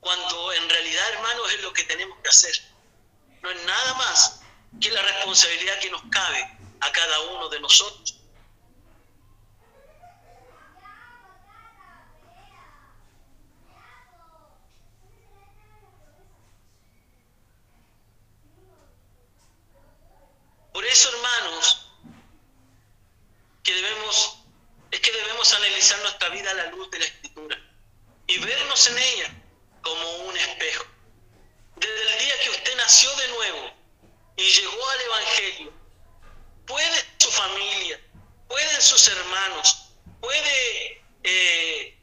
[0.00, 2.54] Cuando en realidad, hermanos, es lo que tenemos que hacer.
[3.42, 4.40] No es nada más
[4.80, 8.15] que la responsabilidad que nos cabe a cada uno de nosotros
[20.76, 21.88] Por eso, hermanos,
[23.62, 24.40] que debemos,
[24.90, 27.58] es que debemos analizar nuestra vida a la luz de la Escritura
[28.26, 29.34] y vernos en ella
[29.80, 30.84] como un espejo.
[31.76, 33.72] Desde el día que usted nació de nuevo
[34.36, 35.72] y llegó al Evangelio,
[36.66, 37.98] puede su familia,
[38.46, 41.98] pueden sus hermanos, puede eh,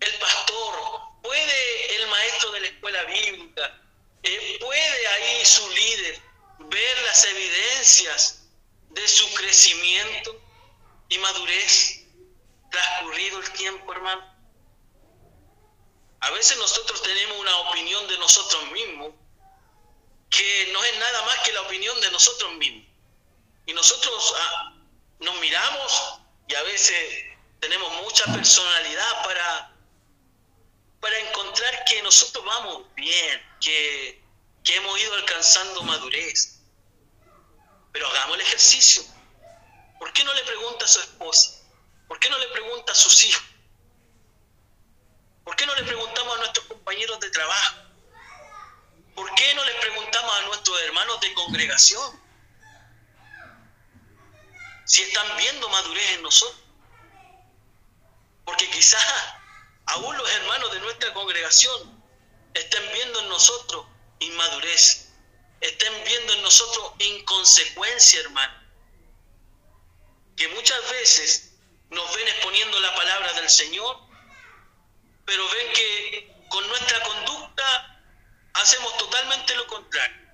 [0.00, 0.74] el pastor,
[1.22, 3.82] puede el maestro de la escuela bíblica,
[4.22, 6.27] eh, puede ahí su líder,
[6.58, 8.42] ver las evidencias
[8.90, 10.40] de su crecimiento
[11.08, 12.04] y madurez
[12.70, 14.38] transcurrido el tiempo, hermano.
[16.20, 19.14] A veces nosotros tenemos una opinión de nosotros mismos
[20.30, 22.86] que no es nada más que la opinión de nosotros mismos.
[23.66, 24.74] Y nosotros ah,
[25.20, 27.24] nos miramos y a veces
[27.60, 29.76] tenemos mucha personalidad para,
[31.00, 34.22] para encontrar que nosotros vamos bien, que,
[34.68, 36.60] que hemos ido alcanzando madurez.
[37.90, 39.02] Pero hagamos el ejercicio.
[39.98, 41.62] ¿Por qué no le pregunta a su esposa?
[42.06, 43.42] ¿Por qué no le pregunta a sus hijos?
[45.42, 47.76] ¿Por qué no le preguntamos a nuestros compañeros de trabajo?
[49.14, 52.22] ¿Por qué no les preguntamos a nuestros hermanos de congregación?
[54.84, 56.60] Si están viendo madurez en nosotros.
[58.44, 59.02] Porque quizás
[59.86, 62.04] aún los hermanos de nuestra congregación
[62.52, 63.86] estén viendo en nosotros
[64.20, 65.08] inmadurez,
[65.60, 68.54] estén viendo en nosotros inconsecuencia, hermano.
[70.36, 71.52] Que muchas veces
[71.90, 73.96] nos ven exponiendo la palabra del Señor,
[75.24, 78.02] pero ven que con nuestra conducta
[78.54, 80.28] hacemos totalmente lo contrario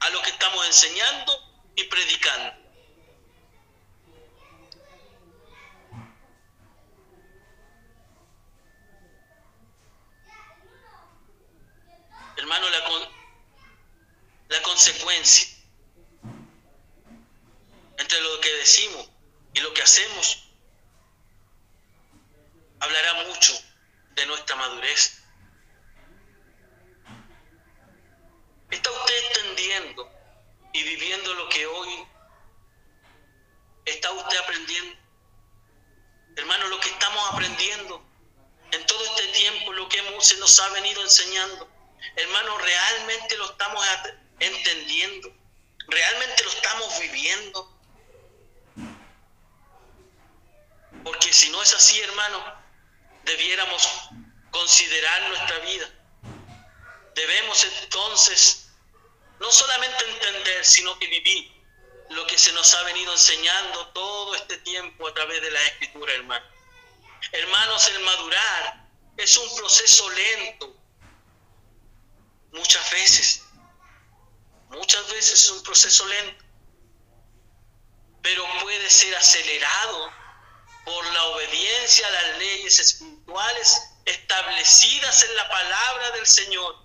[0.00, 2.67] a lo que estamos enseñando y predicando.
[12.38, 13.10] Hermano, la,
[14.48, 15.48] la consecuencia
[17.98, 19.10] entre lo que decimos
[19.54, 20.48] y lo que hacemos
[22.78, 23.52] hablará mucho
[24.14, 25.20] de nuestra madurez.
[28.70, 30.08] ¿Está usted entendiendo
[30.74, 32.06] y viviendo lo que hoy
[33.84, 34.96] está usted aprendiendo?
[36.36, 38.00] Hermano, lo que estamos aprendiendo
[38.70, 41.77] en todo este tiempo, lo que se nos ha venido enseñando,
[42.16, 43.86] hermano, realmente lo estamos
[44.38, 45.32] entendiendo,
[45.88, 47.78] realmente lo estamos viviendo.
[51.04, 52.44] Porque si no es así, hermano,
[53.24, 53.88] debiéramos
[54.50, 55.90] considerar nuestra vida.
[57.14, 58.70] Debemos entonces
[59.40, 61.52] no solamente entender, sino que vivir
[62.10, 66.12] lo que se nos ha venido enseñando todo este tiempo a través de la escritura,
[66.14, 66.46] hermano.
[67.32, 70.77] Hermanos, el madurar es un proceso lento,
[72.52, 73.42] muchas veces,
[74.70, 76.44] muchas veces es un proceso lento,
[78.22, 80.12] pero puede ser acelerado
[80.84, 86.76] por la obediencia a las leyes espirituales establecidas en la palabra del Señor.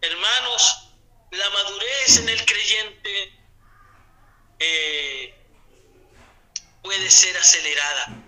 [0.00, 0.90] Hermanos,
[1.30, 3.32] la madurez en el creyente
[4.58, 5.34] eh,
[6.82, 8.24] puede ser acelerada.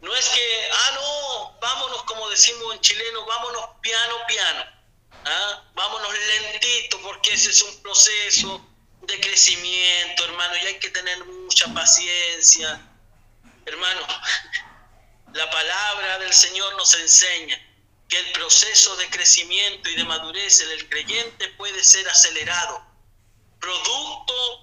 [0.00, 4.73] No es que, ah, no, vámonos como decimos en chileno, vámonos piano, piano.
[5.24, 5.64] ¿Ah?
[5.74, 8.66] Vámonos lentito porque ese es un proceso
[9.02, 12.80] de crecimiento, hermano, y hay que tener mucha paciencia
[13.66, 14.00] Hermano,
[15.32, 17.58] la palabra del Señor nos enseña
[18.08, 22.84] que el proceso de crecimiento y de madurez en el creyente puede ser acelerado,
[23.58, 24.60] producto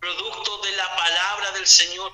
[0.00, 2.10] producto de la palabra del Señor.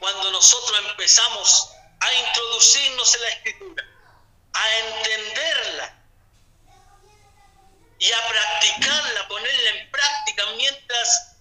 [0.00, 1.70] Cuando nosotros empezamos
[2.04, 3.84] a introducirnos en la escritura,
[4.52, 6.04] a entenderla,
[7.98, 11.36] y a practicarla, ponerla en práctica mientras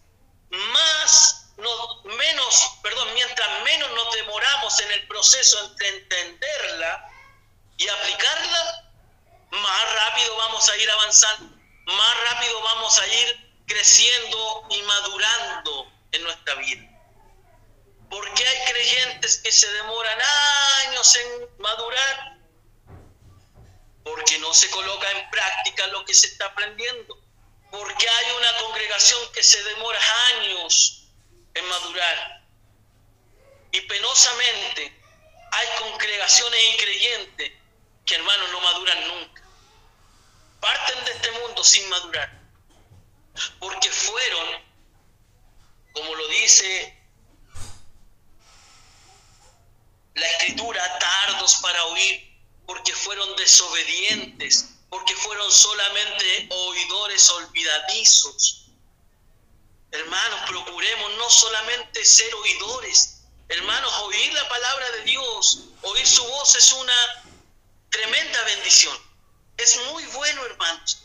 [0.50, 7.10] más no, menos, perdón, mientras menos nos demoramos en el proceso entre entenderla
[7.78, 8.90] y aplicarla,
[9.52, 11.56] más rápido vamos a ir avanzando,
[11.86, 16.93] más rápido vamos a ir creciendo y madurando en nuestra vida.
[18.14, 20.20] Porque hay creyentes que se demoran
[20.86, 22.38] años en madurar
[24.04, 27.20] porque no se coloca en práctica lo que se está aprendiendo,
[27.72, 30.00] porque hay una congregación que se demora
[30.36, 31.08] años
[31.56, 32.44] en madurar.
[33.72, 34.96] Y penosamente
[35.52, 37.52] hay congregaciones y creyentes
[38.06, 39.42] que hermanos no maduran nunca.
[40.60, 42.30] Parten de este mundo sin madurar,
[43.58, 44.64] porque fueron,
[45.94, 47.03] como lo dice
[50.16, 52.34] la escritura, tardos para oír,
[52.66, 58.68] porque fueron desobedientes, porque fueron solamente oidores olvidadizos.
[59.92, 66.56] Hermanos, procuremos no solamente ser oidores, hermanos, oír la palabra de Dios, oír su voz
[66.56, 66.94] es una
[67.90, 68.98] tremenda bendición.
[69.58, 71.04] Es muy bueno, hermanos.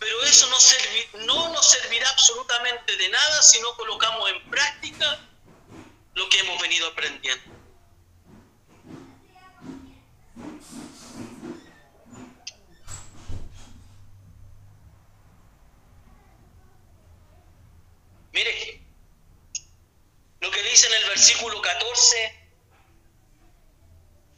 [0.00, 5.20] Pero eso no, servi no nos servirá absolutamente de nada si no colocamos en práctica
[6.14, 7.59] lo que hemos venido aprendiendo.
[20.84, 22.48] en el versículo 14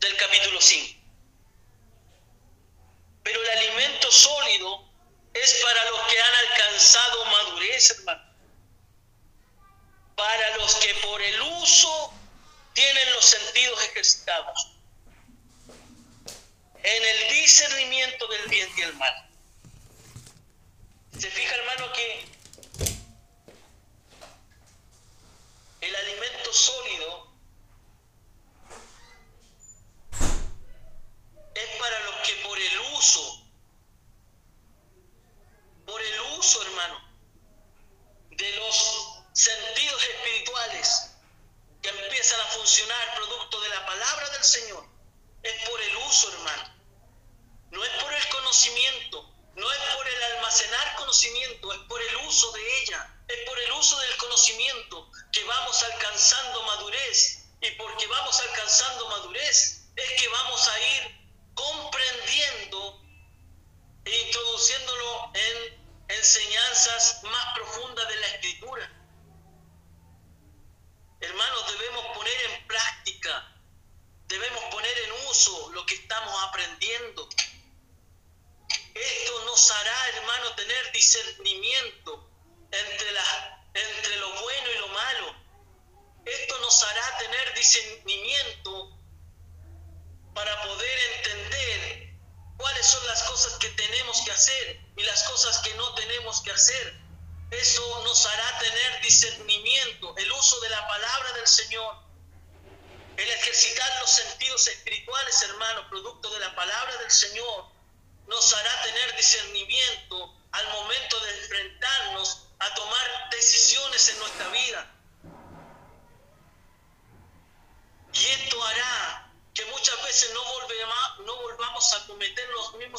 [0.00, 1.01] del capítulo 5.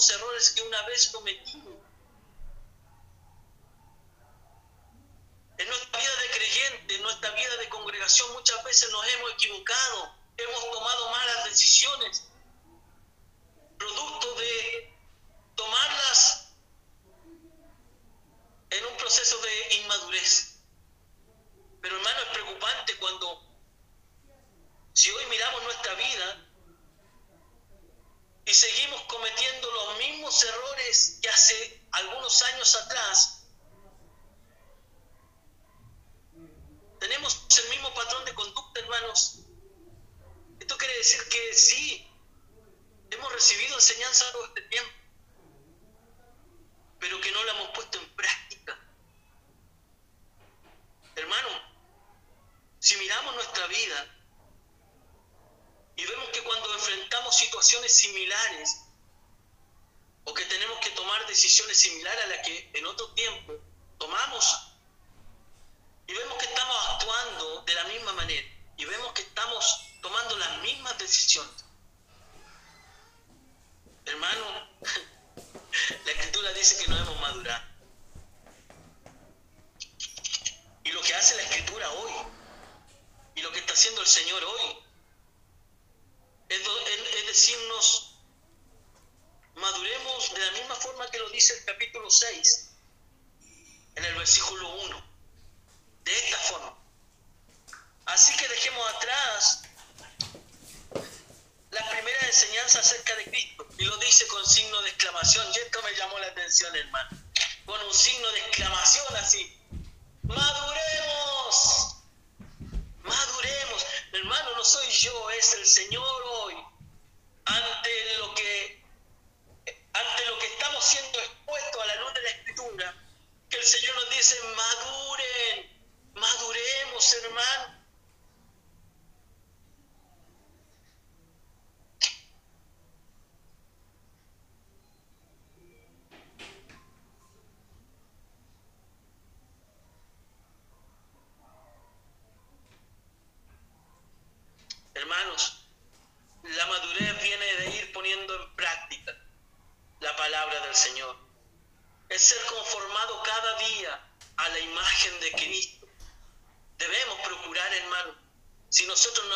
[0.10, 1.62] errores que una vez cometí.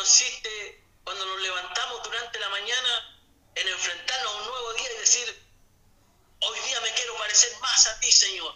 [0.08, 3.20] Existe, cuando nos levantamos durante la mañana,
[3.54, 5.46] en enfrentarnos a un nuevo día y decir,
[6.40, 8.54] hoy día me quiero parecer más a ti, Señor,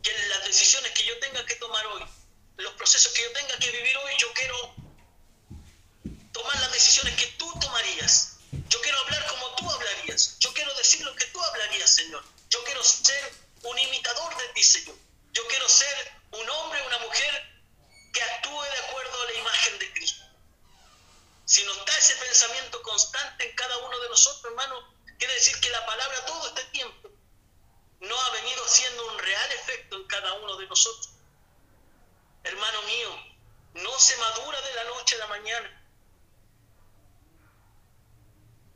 [0.00, 2.04] que en las decisiones que yo tenga que tomar hoy,
[2.58, 4.74] los procesos que yo tenga que vivir hoy, yo quiero
[6.32, 8.36] tomar las decisiones que tú tomarías.
[8.68, 10.38] Yo quiero hablar como tú hablarías.
[10.38, 12.22] Yo quiero decir lo que tú hablarías, Señor.
[12.48, 13.34] Yo quiero ser
[13.64, 14.94] un imitador de ti, Señor.
[15.32, 17.64] Yo quiero ser un hombre, una mujer
[18.12, 20.22] que actúe de acuerdo a la imagen de Cristo.
[21.52, 24.74] Si no está ese pensamiento constante en cada uno de nosotros, hermano,
[25.18, 27.10] quiere decir que la palabra todo este tiempo
[28.00, 31.10] no ha venido haciendo un real efecto en cada uno de nosotros.
[32.44, 33.10] Hermano mío,
[33.74, 35.84] no se madura de la noche a la mañana.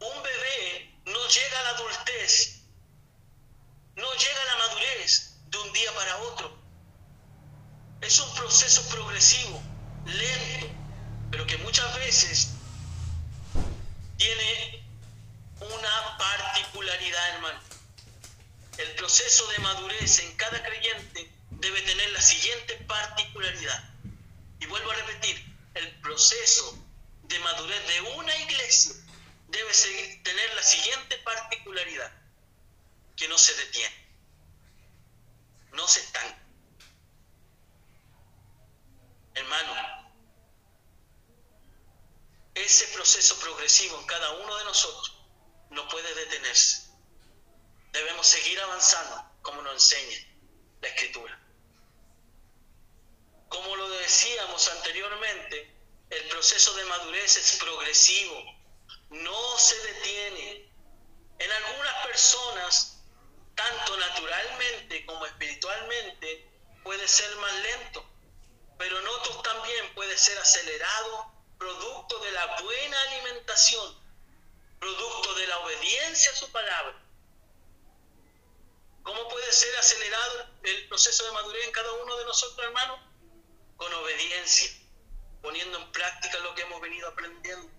[0.01, 2.61] Un bebé no llega a la adultez,
[3.95, 6.59] no llega a la madurez de un día para otro.
[8.03, 9.62] Es un proceso progresivo,
[10.05, 10.66] lento,
[11.31, 12.49] pero que muchas veces
[14.16, 14.85] tiene
[15.61, 17.61] una particularidad, hermano.
[18.79, 23.91] El proceso de madurez en cada creyente debe tener la siguiente particularidad.
[24.61, 26.79] Y vuelvo a repetir, el proceso
[27.24, 28.95] de madurez de una iglesia
[29.49, 29.72] debe
[30.22, 32.12] tener la siguiente particularidad,
[33.16, 33.95] que no se detiene,
[35.72, 36.39] no se estanca.
[39.35, 40.07] Hermano,
[42.57, 45.17] ese proceso progresivo en cada uno de nosotros
[45.71, 46.89] no puede detenerse.
[47.93, 50.19] Debemos seguir avanzando como nos enseña
[50.81, 51.41] la escritura.
[53.49, 55.73] Como lo decíamos anteriormente,
[56.11, 58.43] el proceso de madurez es progresivo,
[59.11, 60.73] no se detiene.
[61.39, 63.05] En algunas personas,
[63.55, 66.51] tanto naturalmente como espiritualmente,
[66.83, 68.05] puede ser más lento,
[68.77, 73.99] pero en otros también puede ser acelerado, producto de la buena alimentación,
[74.79, 77.03] producto de la obediencia a su palabra.
[79.03, 83.01] ¿Cómo puede ser acelerado el proceso de madurez en cada uno de nosotros, hermanos?
[83.77, 84.71] Con obediencia,
[85.43, 87.71] poniendo en práctica lo que hemos venido aprendiendo.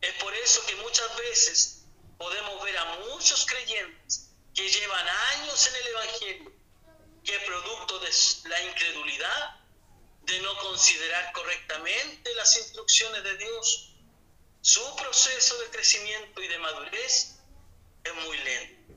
[0.00, 1.84] Es por eso que muchas veces
[2.18, 6.52] podemos ver a muchos creyentes que llevan años en el Evangelio,
[7.24, 8.10] que producto de
[8.44, 9.60] la incredulidad,
[10.26, 13.92] de no considerar correctamente las instrucciones de Dios,
[14.60, 17.36] su proceso de crecimiento y de madurez
[18.02, 18.94] es muy lento.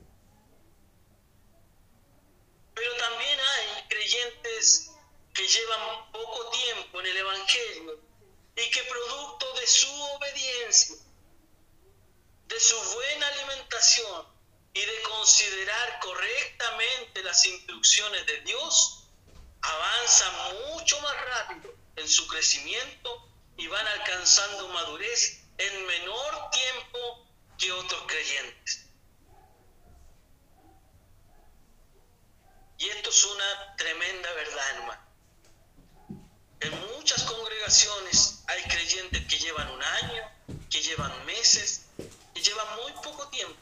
[2.74, 4.92] Pero también hay creyentes
[5.34, 8.00] que llevan poco tiempo en el Evangelio
[8.56, 10.96] y que producto de su obediencia,
[12.48, 14.26] de su buena alimentación
[14.74, 18.99] y de considerar correctamente las instrucciones de Dios,
[19.62, 20.34] avanzan
[20.72, 28.02] mucho más rápido en su crecimiento y van alcanzando madurez en menor tiempo que otros
[28.08, 28.86] creyentes.
[32.78, 35.02] Y esto es una tremenda verdad, hermano.
[36.62, 40.32] En muchas congregaciones hay creyentes que llevan un año,
[40.70, 41.88] que llevan meses,
[42.34, 43.60] que llevan muy poco tiempo.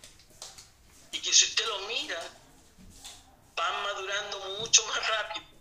[1.11, 2.21] Y que si usted lo mira,
[3.55, 5.56] van madurando mucho más rápido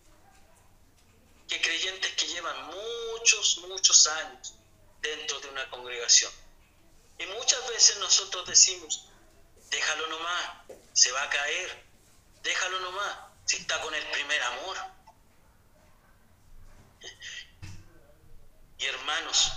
[1.49, 4.55] que creyentes que llevan muchos, muchos años
[5.01, 6.33] dentro de una congregación.
[7.19, 9.09] Y muchas veces nosotros decimos,
[9.71, 10.51] déjalo nomás,
[10.93, 11.85] se va a caer,
[12.43, 14.77] déjalo nomás, si está con el primer amor.
[18.79, 19.53] Y hermanos,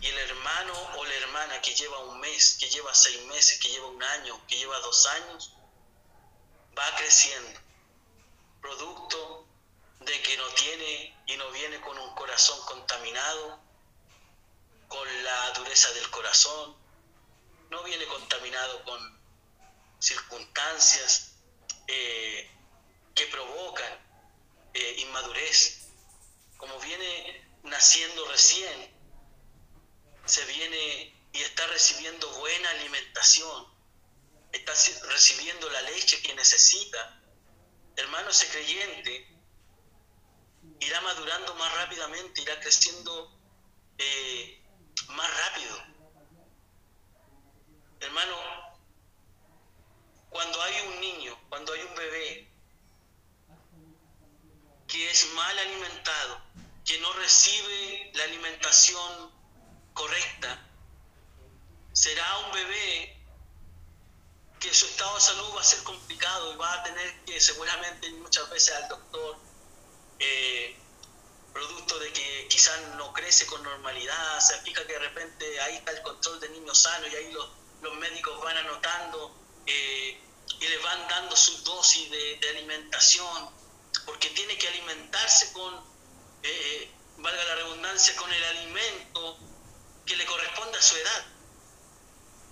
[0.00, 3.68] y el hermano o la hermana que lleva un mes, que lleva seis meses, que
[3.68, 5.52] lleva un año, que lleva dos años,
[6.76, 7.60] va creciendo,
[8.60, 9.43] producto
[10.04, 13.60] de que no tiene y no viene con un corazón contaminado,
[14.88, 16.76] con la dureza del corazón,
[17.70, 19.20] no viene contaminado con
[19.98, 21.36] circunstancias
[21.88, 22.50] eh,
[23.14, 23.98] que provocan
[24.74, 25.88] eh, inmadurez,
[26.56, 28.94] como viene naciendo recién,
[30.26, 33.66] se viene y está recibiendo buena alimentación,
[34.52, 34.72] está
[35.08, 37.20] recibiendo la leche que necesita.
[37.96, 39.33] Hermano, ese creyente
[40.80, 43.38] irá madurando más rápidamente, irá creciendo
[43.98, 44.62] eh,
[45.08, 45.76] más rápido.
[48.00, 48.36] Hermano,
[50.30, 52.50] cuando hay un niño, cuando hay un bebé
[54.86, 56.42] que es mal alimentado,
[56.84, 59.32] que no recibe la alimentación
[59.94, 60.60] correcta,
[61.92, 63.24] será un bebé
[64.60, 68.10] que su estado de salud va a ser complicado y va a tener que seguramente
[68.12, 69.38] muchas veces al doctor,
[70.18, 70.76] eh,
[71.52, 75.92] producto de que quizás no crece con normalidad, se explica que de repente ahí está
[75.92, 77.48] el control de niños sanos y ahí los,
[77.82, 79.34] los médicos van anotando
[79.66, 80.20] eh,
[80.60, 83.50] y le van dando su dosis de, alimentación,
[84.06, 85.82] porque tiene que alimentarse con,
[86.42, 89.38] eh, valga la redundancia, con el alimento
[90.06, 91.26] que le corresponde a su edad.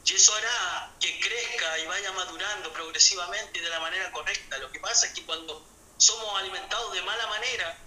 [0.05, 4.59] Y eso hará que crezca y vaya madurando progresivamente y de la manera correcta.
[4.59, 5.65] Lo que pasa es que cuando
[6.03, 7.79] somos alimentados de mala manera,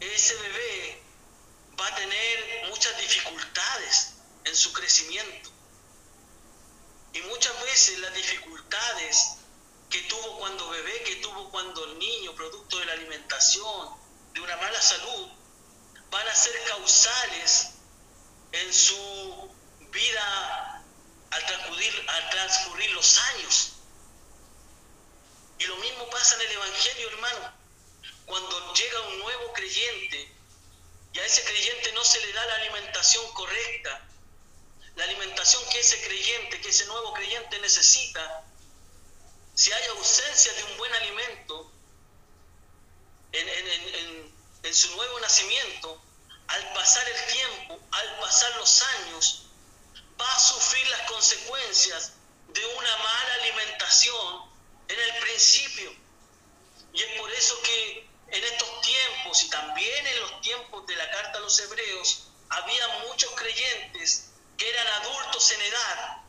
[0.00, 1.02] ese bebé
[1.78, 4.14] va a tener muchas dificultades
[4.44, 5.50] en su crecimiento.
[7.12, 9.36] Y muchas veces las dificultades
[9.88, 13.90] que tuvo cuando bebé, que tuvo cuando niño, producto de la alimentación,
[14.32, 15.28] de una mala salud,
[16.10, 17.68] van a ser causales
[18.50, 19.54] en su
[19.92, 20.84] vida
[21.30, 23.72] al transcurrir, al transcurrir los años.
[25.62, 27.52] Y lo mismo pasa en el Evangelio, hermano.
[28.26, 30.34] Cuando llega un nuevo creyente
[31.12, 34.08] y a ese creyente no se le da la alimentación correcta,
[34.96, 38.44] la alimentación que ese creyente, que ese nuevo creyente necesita,
[39.54, 41.70] si hay ausencia de un buen alimento
[43.30, 44.34] en,
[44.64, 46.02] en su nuevo nacimiento,
[46.48, 49.46] al pasar el tiempo, al pasar los años,
[50.20, 52.14] va a sufrir las consecuencias
[52.48, 54.51] de una mala alimentación
[54.92, 55.92] en el principio.
[56.92, 61.10] Y es por eso que en estos tiempos y también en los tiempos de la
[61.10, 66.22] carta a los hebreos, había muchos creyentes que eran adultos en edad,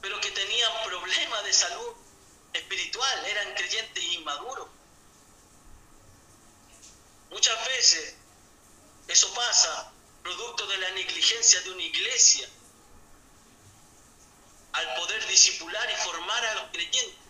[0.00, 1.94] pero que tenían problemas de salud
[2.52, 4.68] espiritual, eran creyentes inmaduros.
[7.30, 8.14] Muchas veces
[9.08, 12.48] eso pasa producto de la negligencia de una iglesia
[14.72, 17.21] al poder disipular y formar a los creyentes.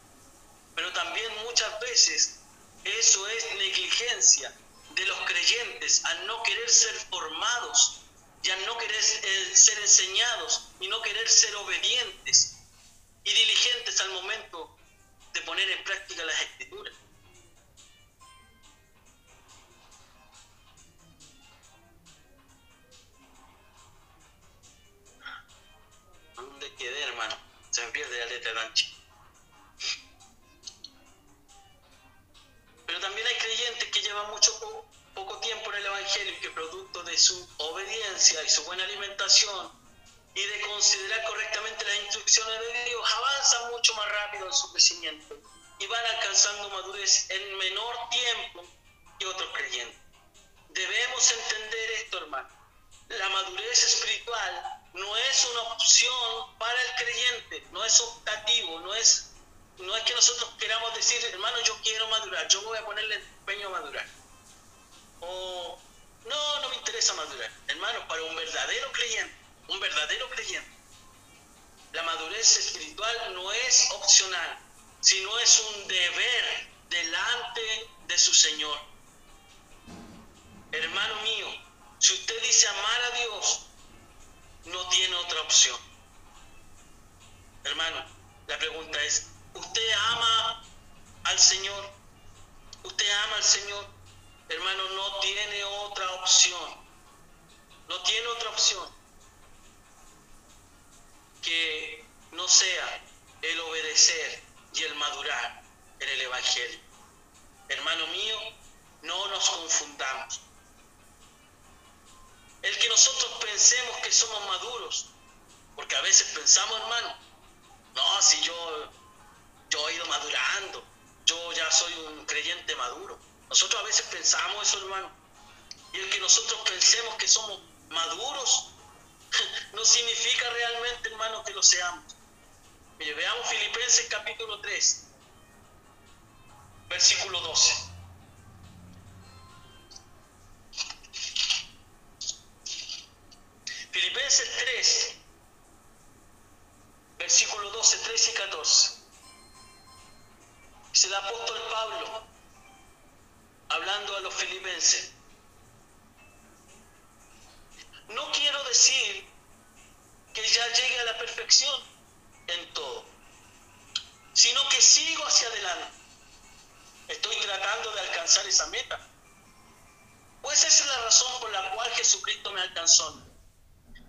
[0.75, 2.41] Pero también muchas veces
[2.85, 4.55] eso es negligencia
[4.95, 8.01] de los creyentes al no querer ser formados
[8.43, 12.57] y al no querer eh, ser enseñados y no querer ser obedientes
[13.25, 14.77] y diligentes al momento
[15.33, 16.95] de poner en práctica las escrituras.
[26.35, 27.37] ¿Dónde quedé, hermano?
[27.71, 28.87] Se me pierde la letra ancha.
[32.93, 34.85] Pero también hay creyentes que llevan mucho
[35.15, 39.73] poco, tiempo en el Evangelio y que producto de su obediencia y su buena alimentación
[40.35, 45.41] y de considerar correctamente las instrucciones de Dios, avanzan mucho más rápido en su crecimiento
[45.79, 48.63] y van alcanzando madurez en menor tiempo
[49.19, 49.99] que otros creyentes.
[50.69, 52.51] Debemos entender esto, hermano.
[53.09, 55.32] La madurez espiritual no es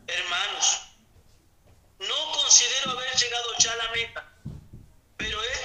[0.07, 0.81] Hermanos,
[1.99, 4.33] no considero haber llegado ya a la meta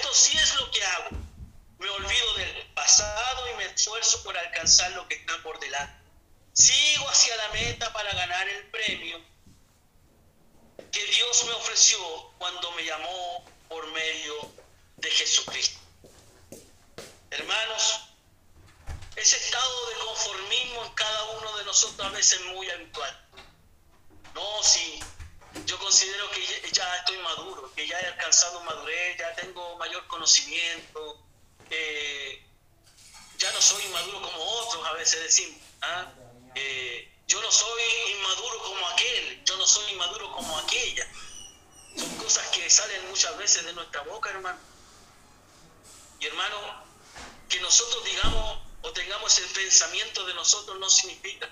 [0.08, 1.10] esto sí es lo que hago.
[1.78, 5.94] Me olvido del pasado y me esfuerzo por alcanzar lo que está por delante.
[6.52, 9.20] Sigo hacia la meta para ganar el premio
[10.90, 11.98] que Dios me ofreció
[12.38, 14.52] cuando me llamó por medio
[14.96, 15.78] de Jesucristo.
[17.30, 18.07] Hermanos,
[19.18, 23.28] ese estado de conformismo en cada uno de nosotros a veces es muy habitual.
[24.34, 25.00] No, sí,
[25.66, 31.20] yo considero que ya estoy maduro, que ya he alcanzado madurez, ya tengo mayor conocimiento,
[31.70, 32.44] eh,
[33.38, 35.60] ya no soy inmaduro como otros a veces decimos.
[35.82, 36.12] ¿ah?
[36.54, 37.82] Eh, yo no soy
[38.16, 41.06] inmaduro como aquel, yo no soy inmaduro como aquella.
[41.96, 44.60] Son cosas que salen muchas veces de nuestra boca, hermano.
[46.20, 46.56] Y hermano,
[47.48, 51.48] que nosotros digamos o tengamos el pensamiento de nosotros no significa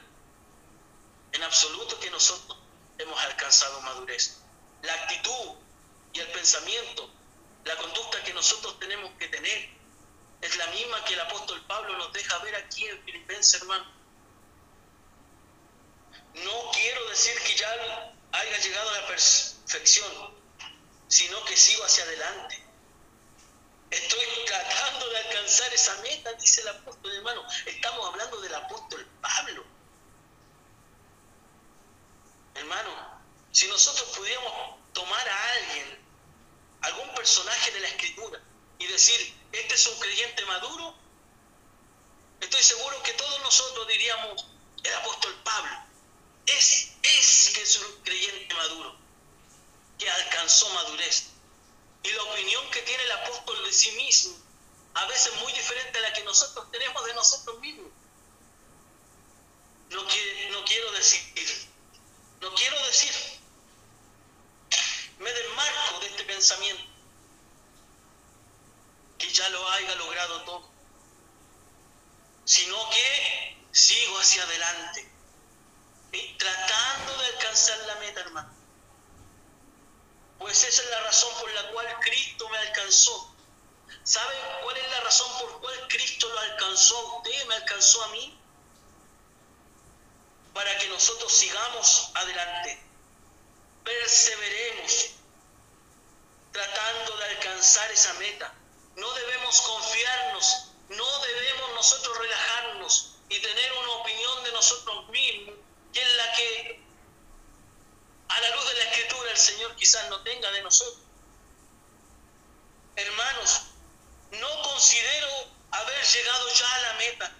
[1.32, 2.58] en absoluto que nosotros
[2.98, 4.38] hemos alcanzado madurez.
[4.82, 5.56] La actitud
[6.12, 7.10] y el pensamiento,
[7.64, 9.76] la conducta que nosotros tenemos que tener,
[10.40, 13.84] es la misma que el apóstol Pablo nos deja ver aquí en Filipenses, hermano.
[16.34, 20.12] No quiero decir que ya haya llegado a la perfección,
[21.08, 22.65] sino que sigo hacia adelante.
[23.90, 27.42] Estoy tratando de alcanzar esa meta, dice el apóstol, hermano.
[27.66, 29.64] Estamos hablando del apóstol Pablo.
[32.54, 32.90] Hermano,
[33.52, 36.06] si nosotros pudiéramos tomar a alguien,
[36.82, 38.40] algún personaje de la escritura,
[38.78, 40.94] y decir, este es un creyente maduro,
[42.40, 44.46] estoy seguro que todos nosotros diríamos,
[44.82, 45.78] el apóstol Pablo,
[46.46, 48.96] es, es que es un creyente maduro,
[49.98, 51.35] que alcanzó madurez.
[52.06, 54.36] Y la opinión que tiene el apóstol de sí mismo,
[54.94, 57.90] a veces muy diferente a la que nosotros tenemos de nosotros mismos.
[59.90, 61.66] No, que, no quiero decir
[62.40, 63.12] no quiero decir,
[65.18, 66.84] me desmarco de este pensamiento,
[69.18, 70.70] que ya lo haya logrado todo,
[72.44, 75.10] sino que sigo hacia adelante,
[76.38, 78.55] tratando de alcanzar la meta, hermano.
[80.56, 83.30] Pues esa es la razón por la cual Cristo me alcanzó.
[84.04, 88.08] ¿Saben cuál es la razón por cual Cristo lo alcanzó a usted, me alcanzó a
[88.08, 88.40] mí?
[90.54, 92.82] para que nosotros sigamos adelante.
[93.84, 95.10] Perseveremos
[96.52, 98.54] tratando de alcanzar esa meta.
[98.94, 105.56] No debemos confiarnos, no debemos nosotros relajarnos y tener una opinión de nosotros mismos,
[105.92, 106.85] que es la que
[108.28, 111.04] a la luz de la escritura el Señor quizás no tenga de nosotros.
[112.96, 113.62] Hermanos,
[114.32, 115.28] no considero
[115.70, 117.36] haber llegado ya a la meta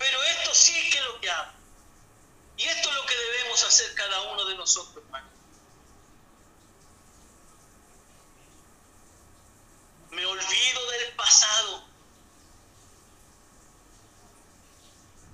[0.00, 1.52] pero esto sí que es lo que hago.
[2.56, 5.28] Y esto es lo que debemos hacer cada uno de nosotros, hermano.
[10.10, 11.84] Me olvido del pasado.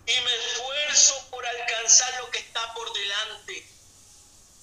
[0.07, 3.76] Y me esfuerzo por alcanzar lo que está por delante.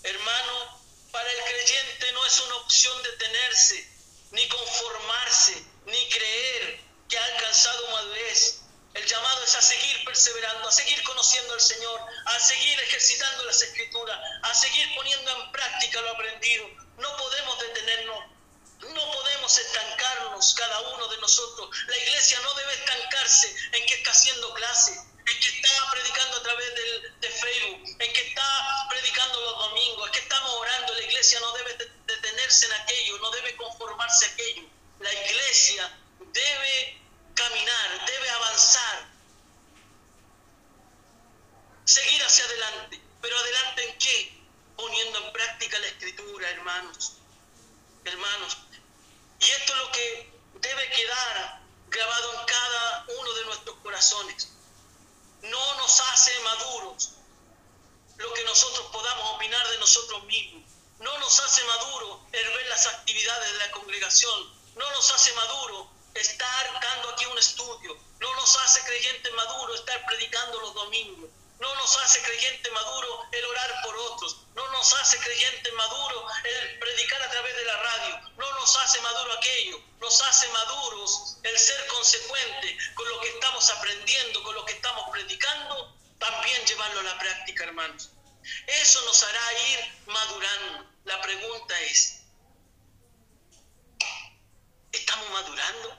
[0.04, 0.82] Hermano,
[1.12, 3.90] para el creyente no es una opción detenerse,
[4.32, 10.72] ni conformarse, ni creer que ha alcanzado madurez el llamado es a seguir perseverando, a
[10.72, 16.12] seguir conociendo al Señor, a seguir ejercitando las escrituras, a seguir poniendo en práctica lo
[16.12, 16.68] aprendido.
[16.98, 18.20] No podemos detenernos,
[18.82, 21.76] no podemos estancarnos cada uno de nosotros.
[21.88, 24.96] La iglesia no debe estancarse en que está haciendo clase,
[25.26, 26.76] en que está predicando a través
[27.20, 30.94] de Facebook, en que está predicando los domingos, que estamos orando.
[30.94, 34.64] La iglesia no debe detenerse en aquello, no debe conformarse a aquello.
[35.00, 37.02] La iglesia debe
[37.34, 39.08] caminar, debe avanzar,
[41.86, 43.02] seguir hacia adelante.
[43.22, 44.38] Pero adelante en qué?
[44.76, 47.14] Poniendo en práctica la escritura, hermanos.
[48.04, 48.58] Hermanos.
[49.40, 54.50] Y esto es lo que debe quedar grabado en cada uno de nuestros corazones.
[55.44, 57.12] No nos hace maduros
[58.18, 60.64] lo que nosotros podamos opinar de nosotros mismos.
[61.00, 64.54] No nos hace maduro el ver las actividades de la congregación.
[64.76, 70.06] No nos hace maduro estar dando aquí un estudio, no nos hace creyente maduro estar
[70.06, 71.30] predicando los domingos,
[71.64, 76.80] no nos hace creyente maduro el orar por otros, no nos hace creyente maduro el
[76.80, 81.58] predicar a través de la radio, no nos hace maduro aquello, nos hace maduros el
[81.58, 87.04] ser consecuente con lo que estamos aprendiendo, con lo que estamos predicando, también llevarlo a
[87.04, 88.12] la práctica, hermanos.
[88.68, 90.92] Eso nos hará ir madurando.
[91.06, 92.20] La pregunta es,
[94.92, 95.98] ¿Estamos madurando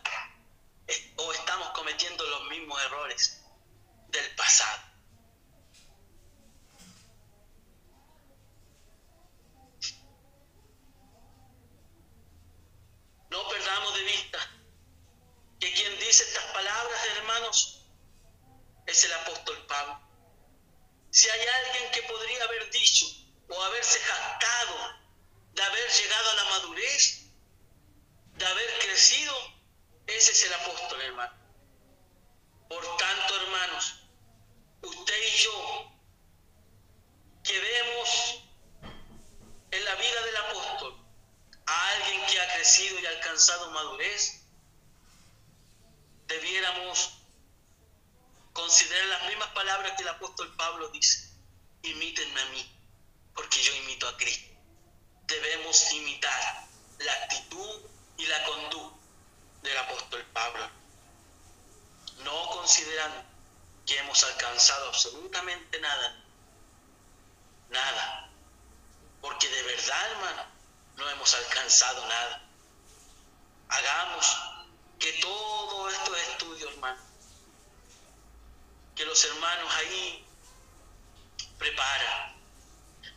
[1.17, 3.43] o estamos cometiendo los mismos errores
[4.09, 4.94] del pasado?
[13.35, 14.39] No perdamos de vista
[15.59, 17.85] que quien dice estas palabras, hermanos,
[18.87, 19.99] es el apóstol Pablo.
[21.11, 23.07] Si hay alguien que podría haber dicho
[23.49, 24.77] o haberse jactado
[25.53, 27.25] de haber llegado a la madurez,
[28.35, 29.35] de haber crecido,
[30.07, 31.35] ese es el apóstol, hermano.
[32.69, 33.95] Por tanto, hermanos,
[34.81, 35.93] usted y yo,
[37.43, 38.45] que vemos
[39.73, 41.04] en la vida del apóstol
[41.67, 44.41] a alguien que ha crecido y alcanzado madurez,
[46.27, 47.19] debiéramos
[48.53, 51.31] considerar las mismas palabras que el apóstol Pablo dice.
[51.83, 52.79] Imítenme a mí,
[53.35, 54.55] porque yo imito a Cristo.
[55.27, 56.67] Debemos imitar
[56.99, 57.81] la actitud
[58.17, 58.99] y la conducta
[59.63, 60.69] del apóstol Pablo,
[62.19, 63.25] no considerando
[63.87, 66.25] que hemos alcanzado absolutamente nada,
[67.71, 68.31] nada,
[69.23, 70.54] porque de verdad, hermano,
[70.97, 72.43] no hemos alcanzado nada.
[73.69, 74.37] Hagamos
[74.99, 77.01] que todos estos estudios, hermano,
[78.95, 80.25] que los hermanos ahí
[81.59, 82.37] preparan,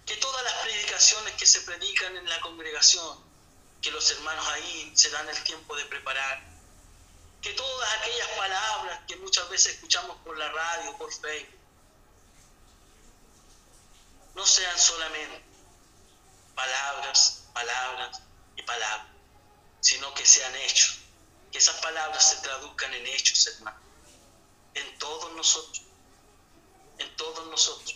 [0.05, 3.23] que todas las predicaciones que se predican en la congregación,
[3.81, 6.43] que los hermanos ahí se dan el tiempo de preparar,
[7.41, 11.59] que todas aquellas palabras que muchas veces escuchamos por la radio, por Facebook,
[14.33, 15.43] no sean solamente
[16.55, 18.21] palabras, palabras
[18.55, 19.07] y palabras,
[19.79, 20.99] sino que sean hechos,
[21.51, 23.81] que esas palabras se traduzcan en hechos, hermanos,
[24.73, 25.81] en todos nosotros,
[26.97, 27.95] en todos nosotros.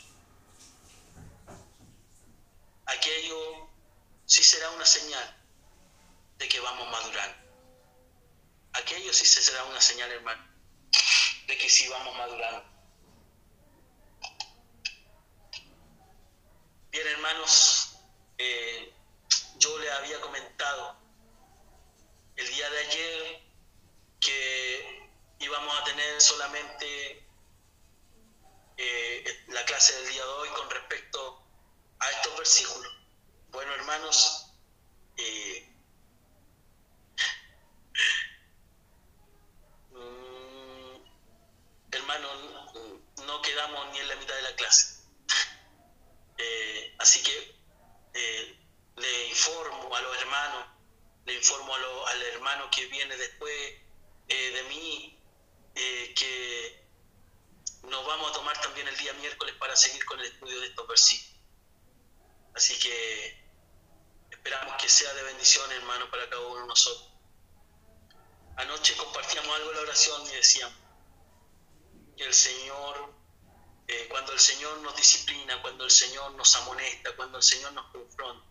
[2.85, 3.69] Aquello
[4.25, 5.41] sí será una señal
[6.41, 7.37] de que vamos madurando.
[8.73, 10.43] Aquello sí será una señal, hermano,
[11.45, 12.63] de que sí vamos madurando.
[16.89, 17.97] Bien, hermanos,
[18.39, 18.93] eh,
[19.57, 20.95] yo le había comentado
[22.37, 23.43] el día de ayer
[24.19, 27.27] que íbamos a tener solamente
[28.77, 31.43] eh, la clase del día de hoy con respecto
[31.99, 32.91] a estos versículos.
[33.51, 34.53] Bueno, hermanos,
[35.17, 35.71] eh,
[39.93, 41.03] Mm,
[41.91, 42.27] hermano,
[43.25, 45.03] no quedamos ni en la mitad de la clase.
[46.37, 47.55] Eh, así que
[48.13, 48.59] eh,
[48.95, 50.65] le informo a los hermanos,
[51.25, 53.53] le informo al hermano que viene después
[54.27, 55.17] eh, de mí,
[55.73, 56.85] que
[57.83, 60.87] nos vamos a tomar también el día miércoles para seguir con el estudio de estos
[60.87, 61.39] versículos.
[62.53, 63.43] Así que
[64.29, 67.11] esperamos que sea de bendición, hermano, para cada uno de nosotros.
[68.57, 70.77] Anoche compartíamos algo en la oración y decíamos
[72.17, 73.13] que el Señor,
[73.87, 77.85] eh, cuando el Señor nos disciplina, cuando el Señor nos amonesta, cuando el Señor nos
[77.91, 78.47] confronta,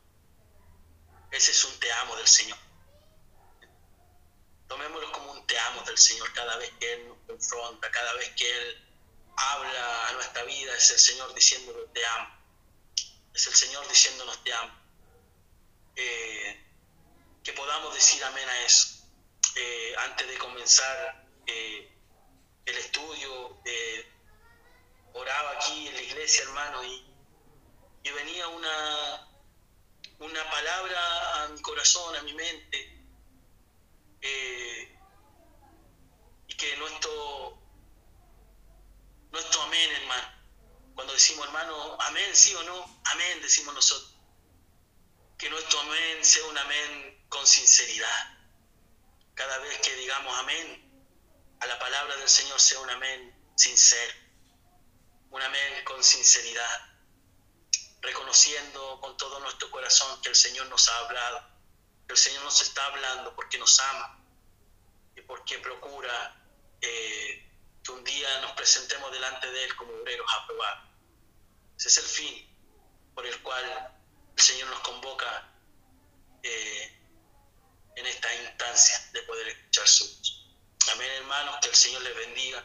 [1.32, 2.56] ese es un te amo del Señor.
[4.68, 8.28] Tomémoslo como un te amo del Señor cada vez que Él nos confronta, cada vez
[8.36, 8.88] que Él
[9.36, 12.28] habla a nuestra vida, es el Señor diciéndonos te amo.
[13.34, 14.72] Es el Señor diciéndonos te amo.
[15.96, 16.64] Eh,
[17.42, 19.04] que podamos decir amén a eso
[19.56, 21.92] eh, antes de comenzar eh,
[22.66, 24.08] el estudio, eh,
[25.12, 27.09] oraba aquí en la iglesia, hermano, y,
[28.02, 29.28] y venía una,
[30.18, 33.00] una palabra a mi corazón, a mi mente,
[36.46, 37.58] y que nuestro,
[39.30, 40.28] nuestro amén, hermano,
[40.94, 44.14] cuando decimos, hermano, amén, sí o no, amén, decimos nosotros,
[45.38, 48.38] que nuestro amén sea un amén con sinceridad.
[49.34, 50.90] Cada vez que digamos amén
[51.60, 54.12] a la palabra del Señor sea un amén sincero,
[55.30, 56.89] un amén con sinceridad,
[58.00, 61.42] reconociendo con todo nuestro corazón que el Señor nos ha hablado,
[62.06, 64.24] que el Señor nos está hablando porque nos ama
[65.16, 66.36] y porque procura
[66.80, 67.46] eh,
[67.82, 70.88] que un día nos presentemos delante de Él como obreros aprobados.
[71.78, 73.94] Ese es el fin por el cual
[74.36, 75.46] el Señor nos convoca.
[76.42, 77.00] Eh,
[77.96, 80.46] en esta instancia de poder escuchar su voz.
[80.92, 82.64] Amén, hermanos, que el Señor les bendiga.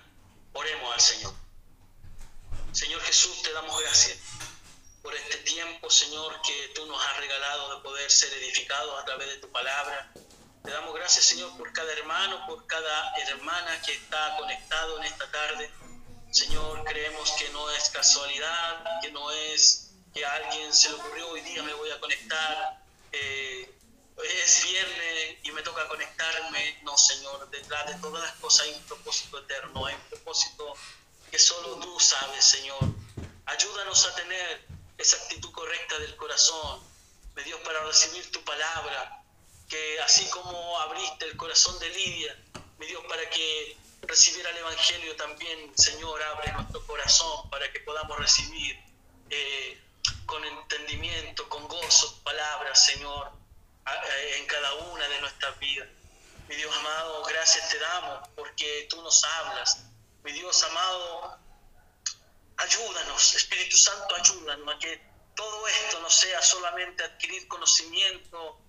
[0.54, 1.34] Oremos al Señor.
[2.72, 4.18] Señor Jesús, te damos gracias
[5.06, 9.28] por este tiempo, Señor, que tú nos has regalado de poder ser edificados a través
[9.28, 10.12] de tu palabra.
[10.64, 15.30] Te damos gracias, Señor, por cada hermano, por cada hermana que está conectado en esta
[15.30, 15.70] tarde.
[16.32, 21.30] Señor, creemos que no es casualidad, que no es que a alguien se le ocurrió
[21.30, 22.84] hoy día me voy a conectar.
[23.12, 23.72] Eh,
[24.24, 28.84] es viernes y me toca conectarme, no Señor, detrás de todas las cosas hay un
[28.86, 30.74] propósito eterno, hay un propósito
[31.30, 32.80] que solo tú sabes, Señor.
[33.46, 36.82] Ayúdanos a tener esa actitud correcta del corazón,
[37.36, 39.22] me Dios, para recibir tu palabra,
[39.68, 42.38] que así como abriste el corazón de Lidia,
[42.78, 48.18] mi Dios, para que recibir al Evangelio también, Señor, abre nuestro corazón para que podamos
[48.20, 48.80] recibir
[49.30, 49.82] eh,
[50.26, 53.32] con entendimiento, con gozo, palabras, Señor,
[54.38, 55.88] en cada una de nuestras vidas.
[56.48, 59.84] Mi Dios amado, gracias te damos porque tú nos hablas.
[60.24, 61.40] Mi Dios amado,
[62.58, 65.02] ayúdanos, Espíritu Santo, ayúdanos a que
[65.36, 68.60] todo esto no sea solamente adquirir conocimiento,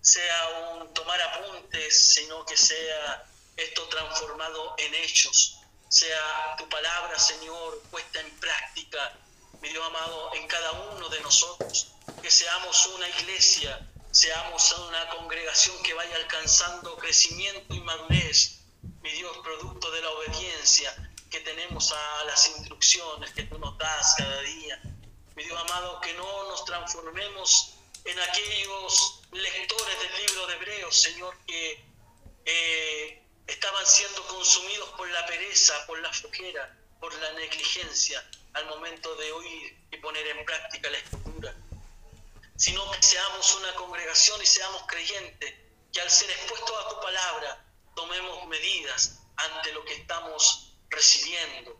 [0.00, 3.24] sea un tomar apuntes, sino que sea
[3.56, 5.58] esto transformado en hechos,
[5.88, 9.18] sea tu palabra, Señor, puesta en práctica,
[9.60, 15.80] mi Dios amado, en cada uno de nosotros, que seamos una iglesia, seamos una congregación
[15.82, 18.58] que vaya alcanzando crecimiento y madurez,
[19.00, 21.01] mi Dios, producto de la obediencia
[21.32, 24.78] que tenemos a las instrucciones que tú nos das cada día.
[25.34, 27.72] Mi Dios amado, que no nos transformemos
[28.04, 31.82] en aquellos lectores del libro de Hebreos, Señor, que
[32.44, 38.22] eh, estaban siendo consumidos por la pereza, por la flojera, por la negligencia
[38.52, 41.54] al momento de oír y poner en práctica la escritura,
[42.56, 45.54] sino que seamos una congregación y seamos creyentes,
[45.94, 47.64] que al ser expuestos a tu palabra
[47.96, 51.76] tomemos medidas ante lo que estamos recibiendo.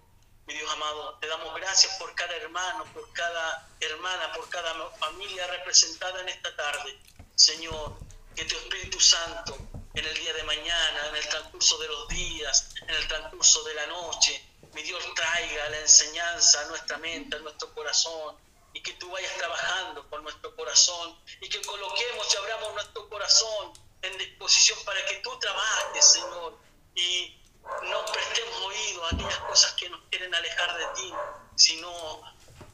[0.47, 5.47] Mi Dios amado, te damos gracias por cada hermano, por cada hermana, por cada familia
[5.47, 6.99] representada en esta tarde.
[7.37, 7.97] Señor,
[8.35, 9.57] que tu Espíritu Santo
[9.95, 13.75] en el día de mañana, en el transcurso de los días, en el transcurso de
[13.75, 14.45] la noche.
[14.73, 18.37] Mi Dios traiga la enseñanza a nuestra mente, a nuestro corazón,
[18.73, 23.73] y que tú vayas trabajando con nuestro corazón, y que coloquemos y abramos nuestro corazón
[24.01, 26.59] en disposición para que tú trabajes, Señor,
[26.95, 27.42] y
[27.83, 31.15] no prestemos oído a aquellas cosas que nos quieren alejar de ti,
[31.57, 32.23] sino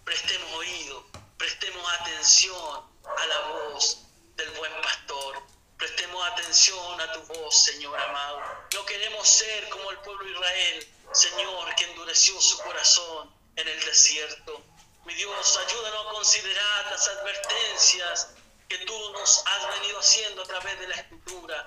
[0.05, 3.99] prestemos oído, prestemos atención a la voz
[4.37, 5.43] del buen pastor
[5.79, 8.43] Prestemos atención a tu voz, Señor amado.
[8.75, 13.85] No queremos ser como el pueblo de Israel, Señor, que endureció su corazón en el
[13.85, 14.61] desierto.
[15.05, 18.31] Mi Dios, ayúdanos a considerar las advertencias
[18.69, 21.65] que tú nos has venido haciendo a través de la escritura.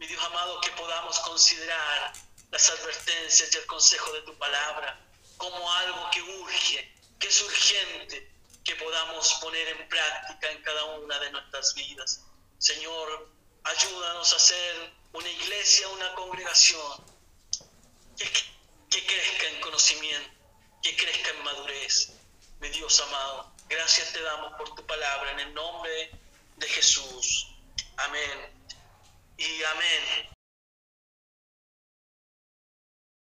[0.00, 2.12] Mi Dios amado, que podamos considerar
[2.54, 4.98] las advertencias y el consejo de tu palabra
[5.36, 8.32] como algo que urge, que es urgente,
[8.64, 12.22] que podamos poner en práctica en cada una de nuestras vidas.
[12.58, 13.34] Señor,
[13.64, 17.02] Ayúdanos a ser una iglesia, una congregación
[18.18, 18.30] que,
[18.90, 20.30] que crezca en conocimiento,
[20.82, 22.12] que crezca en madurez.
[22.60, 26.10] Mi Dios amado, gracias te damos por tu palabra en el nombre
[26.56, 27.54] de Jesús.
[27.96, 28.52] Amén.
[29.38, 30.33] Y amén.